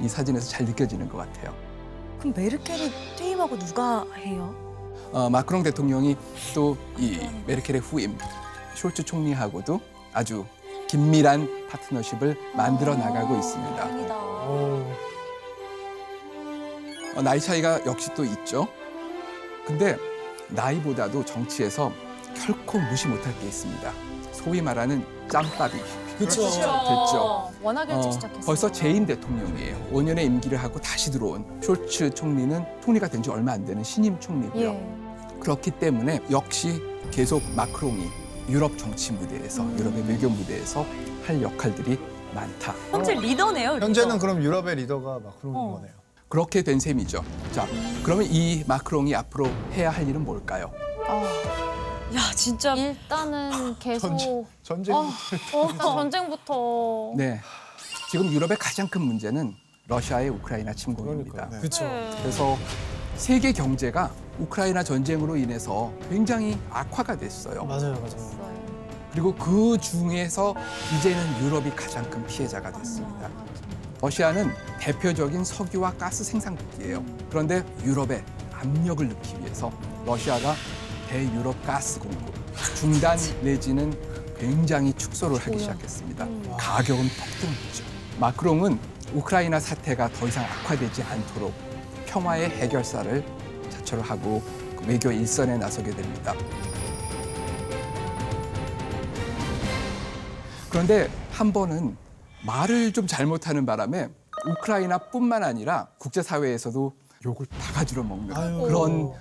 이 0.00 0.08
사진에서 0.08 0.48
잘 0.48 0.64
느껴지는 0.66 1.08
것 1.08 1.18
같아요. 1.18 1.52
그럼 2.20 2.32
메르켈이 2.36 2.92
퇴임하고 3.18 3.58
누가 3.58 4.06
해요? 4.16 4.54
어, 5.12 5.28
마크롱 5.28 5.64
대통령이 5.64 6.16
또 6.54 6.76
이 6.96 7.18
메르켈의 7.48 7.80
후임 7.80 8.16
숄츠 8.76 9.04
총리하고도 9.04 9.80
아주 10.12 10.46
긴밀한 10.88 11.68
파트너십을 11.68 12.38
만들어 12.54 12.94
나가고 12.94 13.34
있습니다. 13.36 13.84
어, 17.14 17.22
나이 17.22 17.40
차이가 17.40 17.84
역시 17.86 18.10
또 18.14 18.24
있죠. 18.24 18.68
근데 19.66 19.96
나이보다도 20.48 21.24
정치에서 21.24 21.92
결코 22.34 22.78
무시 22.78 23.08
못할 23.08 23.38
게 23.40 23.46
있습니다. 23.46 23.92
소위 24.32 24.60
말하는 24.62 25.04
짬밥이 25.28 25.74
그쵸. 26.18 26.42
됐죠. 26.42 27.50
워낙 27.62 27.88
일찍 27.88 28.08
어, 28.08 28.10
시작했어요. 28.12 28.44
벌써 28.44 28.70
재임 28.72 29.06
대통령이에요. 29.06 29.76
5년의 29.92 30.24
임기를 30.26 30.58
하고 30.58 30.80
다시 30.80 31.10
들어온 31.10 31.44
숄츠 31.60 32.14
총리는 32.14 32.64
총리가 32.82 33.08
된 33.08 33.22
지 33.22 33.30
얼마 33.30 33.52
안 33.52 33.64
되는 33.64 33.82
신임 33.84 34.18
총리고요. 34.18 34.68
예. 34.70 35.38
그렇기 35.40 35.70
때문에 35.72 36.20
역시 36.30 36.82
계속 37.10 37.42
마크롱이 37.56 38.08
유럽 38.48 38.76
정치 38.78 39.12
무대에서 39.12 39.62
유럽의 39.78 40.04
외교 40.08 40.28
무대에서 40.28 40.84
할 41.26 41.40
역할들이 41.42 41.98
많다. 42.34 42.74
현재 42.90 43.14
리더네요. 43.14 43.74
리더. 43.74 43.86
현재는 43.86 44.18
그럼 44.18 44.42
유럽의 44.42 44.76
리더가 44.76 45.20
마크롱인 45.20 45.56
어. 45.60 45.72
거네요. 45.74 45.92
그렇게 46.32 46.62
된 46.62 46.80
셈이죠. 46.80 47.22
자, 47.52 47.66
그러면 48.02 48.24
이 48.24 48.64
마크롱이 48.66 49.14
앞으로 49.14 49.50
해야 49.72 49.90
할 49.90 50.08
일은 50.08 50.24
뭘까요? 50.24 50.72
야 52.14 52.20
진짜 52.34 52.74
일단은 52.74 53.78
계속 53.78 54.16
전쟁. 54.62 54.94
어, 54.94 55.00
어, 55.52 55.68
일단 55.70 55.78
전쟁부터 55.78 57.12
네. 57.18 57.38
지금 58.10 58.32
유럽의 58.32 58.56
가장 58.56 58.88
큰 58.88 59.02
문제는 59.02 59.54
러시아의 59.88 60.30
우크라이나 60.30 60.72
침공입니다. 60.72 61.50
네. 61.50 61.58
그렇죠. 61.58 61.84
그래서 62.22 62.56
세계 63.16 63.52
경제가 63.52 64.10
우크라이나 64.38 64.82
전쟁으로 64.82 65.36
인해서 65.36 65.92
굉장히 66.08 66.58
악화가 66.70 67.14
됐어요. 67.14 67.66
맞아요, 67.66 67.92
맞아요. 67.92 68.52
그리고 69.12 69.34
그 69.34 69.76
중에서 69.76 70.54
이제는 70.96 71.44
유럽이 71.44 71.76
가장 71.76 72.08
큰 72.08 72.26
피해자가 72.26 72.72
됐습니다. 72.72 73.28
러시아는 74.02 74.50
대표적인 74.80 75.44
석유와 75.44 75.92
가스 75.92 76.24
생산국이에요. 76.24 77.04
그런데 77.30 77.64
유럽에 77.84 78.24
압력을 78.52 79.08
넣기 79.08 79.38
위해서 79.40 79.72
러시아가 80.04 80.56
대유럽 81.08 81.64
가스 81.64 82.00
공급 82.00 82.34
중단 82.74 83.16
내지는 83.42 83.96
굉장히 84.36 84.92
축소를 84.94 85.38
하기 85.38 85.56
시작했습니다. 85.56 86.26
가격은 86.58 87.04
폭등했죠. 87.08 87.84
마크롱은 88.18 88.78
우크라이나 89.14 89.60
사태가 89.60 90.08
더 90.08 90.26
이상 90.26 90.44
악화되지 90.44 91.04
않도록 91.04 91.54
평화의 92.06 92.50
해결사를 92.50 93.24
자처를 93.70 94.02
하고 94.02 94.42
그 94.76 94.84
외교 94.84 95.12
일선에 95.12 95.56
나서게 95.58 95.92
됩니다. 95.92 96.34
그런데 100.68 101.08
한 101.30 101.52
번은 101.52 102.01
말을 102.46 102.92
좀 102.92 103.06
잘못하는 103.06 103.66
바람에 103.66 104.08
우크라이나뿐만 104.46 105.44
아니라 105.44 105.88
국제사회에서도 105.98 106.96
욕을 107.24 107.46
바가지로 107.46 108.02
먹는 108.02 108.36
아유. 108.36 108.62
그런 108.62 109.12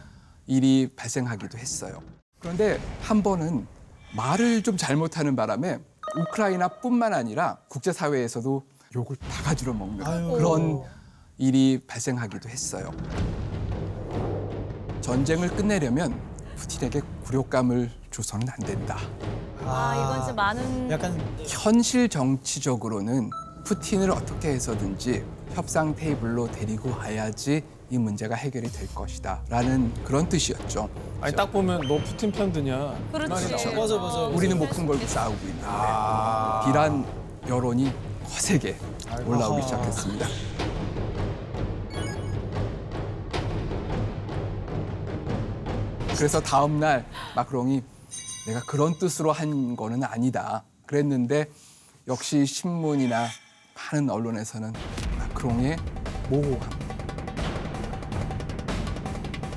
일이 0.47 0.91
발생하기도 0.95 1.57
했어요. 1.57 2.01
그런데 2.39 2.79
한 3.01 3.21
번은 3.21 3.67
말을 4.15 4.63
좀 4.63 4.75
잘못하는 4.75 5.35
바람에 5.35 5.79
우크라이나뿐만 6.17 7.13
아니라 7.13 7.57
국제사회에서도 7.67 8.63
욕을 8.95 9.15
바가지로 9.19 9.73
먹는 9.73 10.05
아유. 10.05 10.31
그런 10.31 10.81
일이 11.37 11.79
발생하기도 11.85 12.49
했어요. 12.49 12.91
전쟁을 15.01 15.49
끝내려면 15.55 16.19
푸틴에게 16.61 17.01
굴욕감을 17.25 17.89
줘서는 18.11 18.47
안 18.47 18.55
된다. 18.65 18.97
아, 19.65 19.95
이건 19.95 20.19
진짜 20.19 20.33
많은 20.33 20.91
약간 20.91 21.19
현실 21.47 22.07
정치적으로는 22.07 23.29
푸틴을 23.63 24.11
어떻게 24.11 24.49
해서든지 24.49 25.23
협상 25.53 25.95
테이블로 25.95 26.51
데리고 26.51 26.91
와야지 26.91 27.63
이 27.89 27.97
문제가 27.97 28.35
해결이 28.35 28.71
될 28.71 28.87
것이다. 28.93 29.41
라는 29.49 29.91
그런 30.03 30.29
뜻이었죠. 30.29 30.87
아니 31.19 31.35
딱 31.35 31.51
보면 31.51 31.81
너 31.87 31.97
푸틴 31.97 32.31
편 32.31 32.51
드냐? 32.51 32.95
그렇지. 33.11 33.29
말이죠. 33.29 33.73
맞아 33.75 33.97
맞아. 33.97 34.17
우리는 34.27 34.57
목숨 34.57 34.85
걸고 34.87 35.05
싸우고 35.05 35.37
있는데 35.41 35.65
비란 36.65 37.05
여론이 37.47 37.91
거세게 38.23 38.77
올라오기. 39.25 39.63
시작했습니다. 39.63 40.27
그래서 46.21 46.39
다음 46.39 46.79
날 46.79 47.03
마크롱이 47.35 47.81
내가 48.45 48.61
그런 48.67 48.95
뜻으로 48.99 49.31
한 49.31 49.75
거는 49.75 50.03
아니다. 50.03 50.63
그랬는데 50.85 51.49
역시 52.07 52.45
신문이나 52.45 53.25
많은 53.73 54.07
언론에서는 54.07 54.71
마크롱의 55.17 55.77
모호함 56.29 56.69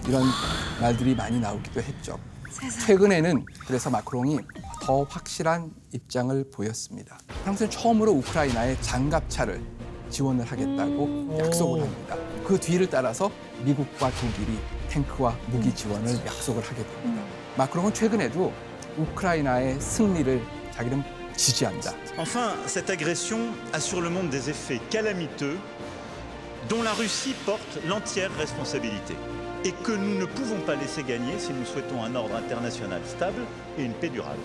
이런 0.09 0.23
말들이 0.81 1.15
많이 1.15 1.39
나오기도 1.39 1.83
했죠. 1.83 2.19
최근에는 2.87 3.45
그래서 3.67 3.91
마크롱이 3.91 4.39
더 4.81 5.03
확실한 5.03 5.71
입장을 5.93 6.51
보였습니다. 6.51 7.19
프랑스는 7.43 7.71
처음으로 7.71 8.11
우크라이나에 8.13 8.81
장갑차를 8.81 9.63
지원을 10.09 10.47
하겠다고 10.47 11.39
약속을 11.41 11.83
합니다. 11.83 12.34
그 12.45 12.59
뒤를 12.61 12.89
따라서 12.89 13.31
미국과 13.63 14.11
독일이 14.11 14.59
탱크와 14.89 15.37
무기 15.47 15.75
지원을 15.75 16.15
약속을 16.27 16.63
하게 16.63 16.77
됩니다. 16.85 17.23
마크롱은 17.57 17.95
최근에도 17.95 18.53
우크라이나의 18.99 19.81
승리를 19.81 20.43
자기는 20.75 21.03
지지한다. 21.37 21.93
Enfin, 22.19 22.55
cette 22.67 22.91
agression 22.93 23.55
a 23.73 23.79
sur 23.81 24.01
le 24.01 24.11
monde 24.11 24.31
des 24.31 24.49
effets 24.51 24.81
calamiteux 24.91 25.59
dont 26.69 26.83
la 26.85 26.93
Russie 26.93 27.35
porte 27.45 27.81
l'entière 27.89 28.31
responsabilité 28.39 29.15
et 29.65 29.73
que 29.83 29.93
nous 29.93 30.19
ne 30.19 30.27
pouvons 30.27 30.61
pas 30.65 30.77
laisser 30.77 31.03
gagner 31.03 31.39
si 31.39 31.53
nous 31.53 31.65
souhaitons 31.65 32.05
un 32.05 32.15
ordre 32.15 32.37
international 32.37 33.01
stable 33.07 33.43
et 33.79 33.83
une 33.85 33.95
paix 33.95 34.11
durable. 34.11 34.43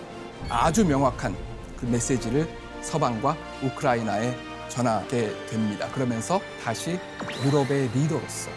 아주 0.48 0.84
명확한 0.84 1.36
그 1.78 1.86
메시지를 1.86 2.48
서방과 2.82 3.36
우크라이나에 3.62 4.34
전하게 4.70 5.34
됩니다. 5.46 5.86
그러면서 5.92 6.40
다시 6.64 6.98
유럽의 7.44 7.88
리더로서 7.92 8.50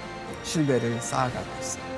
신뢰를 0.43 1.01
쌓아가고 1.01 1.45
있습니다. 1.59 1.93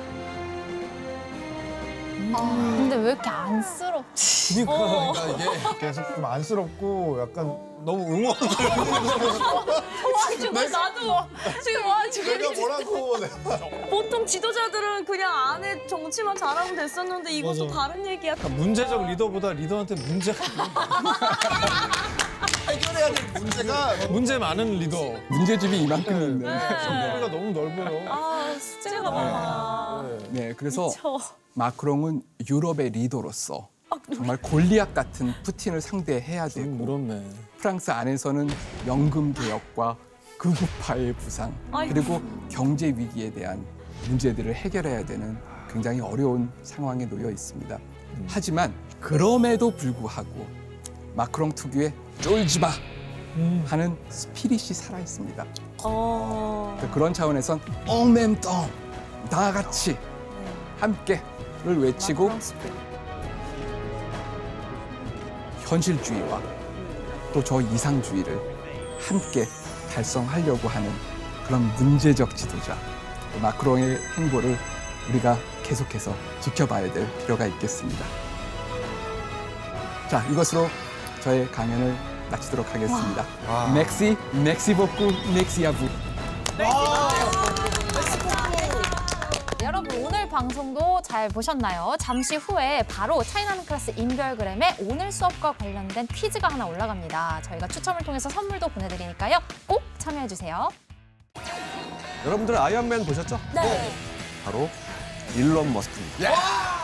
아, 2.34 2.40
근데 2.76 2.96
왜 2.96 3.12
이렇게 3.12 3.28
안쓰럽지? 3.30 4.64
그러니까, 4.64 4.74
어. 4.74 5.12
그러니까 5.12 5.54
이게 5.70 5.78
계속 5.78 6.14
좀 6.14 6.24
안쓰럽고 6.24 7.20
약간 7.20 7.46
너무 7.84 8.04
응원. 8.04 8.34
와, 8.36 10.30
정말 10.40 10.70
나도 10.70 11.00
지금 11.62 11.86
와 11.86 12.10
지금 12.10 12.36
내가 12.38 12.50
뭐라고. 12.52 13.16
보통 13.90 14.26
지도자들은 14.26 15.04
그냥 15.04 15.32
안에 15.50 15.86
정치만 15.86 16.34
잘하면 16.36 16.74
됐었는데 16.74 17.30
이것도 17.32 17.66
맞아. 17.68 17.88
다른 17.88 18.04
얘기야. 18.06 18.34
그러니까 18.34 18.60
문제적 18.60 19.06
리더보다 19.06 19.52
리더한테 19.52 19.94
문제가 19.94 20.42
해결해야 22.68 23.12
될 23.14 23.42
문제가 23.42 24.06
문제 24.10 24.38
많은 24.38 24.78
리더. 24.78 25.12
문제집이 25.30 25.82
이만큼 25.82 26.12
있는. 26.22 26.40
성격이가 26.40 27.28
너무 27.30 27.50
넓어요. 27.52 28.12
아 28.12 28.54
숙제가 28.58 29.10
많아. 29.10 30.06
네, 30.30 30.52
그래서 30.56 30.86
미쳐. 30.88 31.18
마크롱은 31.54 32.22
유럽의 32.48 32.90
리더로서 32.90 33.68
정말 34.14 34.36
골리앗 34.36 34.92
같은 34.94 35.32
푸틴을 35.42 35.80
상대해야 35.80 36.48
되고 36.48 36.68
물었네. 36.68 37.24
프랑스 37.58 37.90
안에서는 37.90 38.48
연금 38.86 39.32
개혁과 39.32 39.96
극우파의 40.38 41.14
부상 41.14 41.52
아이고. 41.72 41.94
그리고 41.94 42.22
경제 42.50 42.88
위기에 42.88 43.30
대한 43.32 43.64
문제들을 44.08 44.54
해결해야 44.54 45.04
되는 45.06 45.38
굉장히 45.72 46.00
어려운 46.00 46.50
상황에 46.62 47.06
놓여 47.06 47.30
있습니다. 47.30 47.78
하지만 48.28 48.72
그럼에도 49.00 49.70
불구하고 49.70 50.46
마크롱 51.14 51.52
특유의 51.52 51.92
쫄지 52.20 52.58
마 52.60 52.70
하는 53.66 53.96
스피릿이 54.08 54.72
살아 54.74 54.98
있습니다. 54.98 55.44
어. 55.84 56.78
그런 56.92 57.12
차원에선 57.12 57.60
어맴떠 57.86 58.68
다 59.30 59.52
같이 59.52 59.96
함께를 60.80 61.78
외치고 61.80 62.30
현실주의와 65.64 66.40
또 67.32 67.42
저 67.42 67.60
이상주의를 67.60 68.40
함께 68.98 69.44
달성하려고 69.92 70.68
하는 70.68 70.90
그런 71.46 71.62
문제적 71.74 72.34
지도자 72.34 72.76
또 73.32 73.40
마크롱의 73.40 73.98
행보를 74.16 74.56
우리가 75.10 75.36
계속해서 75.62 76.14
지켜봐야 76.40 76.90
될 76.92 77.06
필요가 77.18 77.46
있겠습니다. 77.46 78.04
자, 80.08 80.24
이것으로 80.30 80.68
저의 81.26 81.50
강연을 81.50 81.92
마치도록 82.30 82.72
하겠습니다. 82.72 83.26
와. 83.48 83.66
Merci, 83.72 84.16
merci 84.32 84.72
beaucoup, 84.72 85.10
merci 85.34 85.66
à 85.66 85.70
vous. 85.70 85.88
여러분 89.60 90.04
오늘 90.04 90.28
방송도 90.28 91.02
잘 91.02 91.28
보셨나요? 91.28 91.96
잠시 91.98 92.36
후에 92.36 92.84
바로 92.84 93.24
차이나는 93.24 93.66
클래스 93.66 93.94
인별그램에 93.96 94.76
오늘 94.82 95.10
수업과 95.10 95.54
관련된 95.54 96.06
퀴즈가 96.06 96.46
하나 96.46 96.64
올라갑니다. 96.64 97.42
저희가 97.42 97.66
추첨을 97.66 98.02
통해서 98.02 98.28
선물도 98.28 98.68
보내드리니까요. 98.68 99.40
꼭 99.66 99.82
참여해주세요. 99.98 100.68
여러분들 102.24 102.56
아이언맨 102.56 103.04
보셨죠? 103.04 103.40
네. 103.52 103.92
바로 104.44 104.70
일론 105.34 105.72
머스크입니다. 105.72 106.30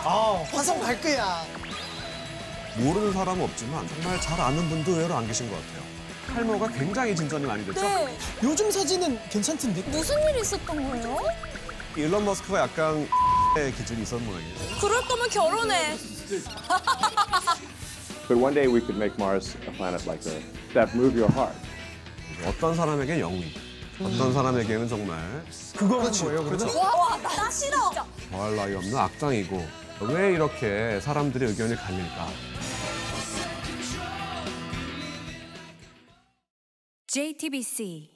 아, 0.04 0.44
화성 0.50 0.80
갈 0.80 1.00
거야. 1.00 1.44
모르는 2.76 3.12
사람은 3.12 3.44
없지만 3.44 3.86
정말 3.88 4.20
잘 4.20 4.40
아는 4.40 4.68
분도 4.68 4.92
의외로 4.92 5.14
안 5.14 5.26
계신 5.26 5.48
것 5.50 5.56
같아요. 5.56 5.82
탈모가 6.34 6.68
굉장히 6.68 7.14
진전이 7.14 7.44
많이 7.44 7.64
됐죠? 7.66 7.82
네. 7.82 8.18
요즘 8.42 8.70
사진은 8.70 9.18
괜찮던데. 9.28 9.82
무슨 9.90 10.16
일이 10.30 10.40
있었던 10.40 10.76
거예요? 10.76 11.18
일론 11.96 12.24
머스크가 12.24 12.60
약간 12.60 13.06
의 13.56 13.72
기질이 13.72 14.02
있었던 14.02 14.24
모양이에요. 14.24 14.56
그럴 14.80 15.02
거면 15.06 15.28
결혼해. 15.28 15.96
But 18.28 18.40
one 18.40 18.54
day 18.54 18.66
we 18.66 18.80
could 18.80 18.96
make 18.96 19.14
Mars 19.18 19.56
a 19.68 19.72
planet 19.72 20.06
like 20.08 20.24
Earth 20.26 20.46
that 20.72 20.96
move 20.96 21.14
your 21.20 21.30
heart. 21.34 21.54
어떤 22.46 22.74
사람에겐 22.74 23.20
영웅, 23.20 23.44
어떤 24.00 24.32
사람에게는 24.32 24.88
정말 24.88 25.44
그거 25.76 26.00
하는 26.00 26.12
거예요, 26.12 26.44
그래서? 26.44 26.66
와, 26.80 27.18
나 27.18 27.50
싫어. 27.50 27.90
더할 28.30 28.56
나위 28.56 28.74
없는 28.74 28.96
악당이고 28.96 29.82
왜 30.08 30.32
이렇게 30.32 31.00
사람들의 31.00 31.48
의견이 31.48 31.76
갈릴까? 31.76 32.28
JTBC 37.06 38.11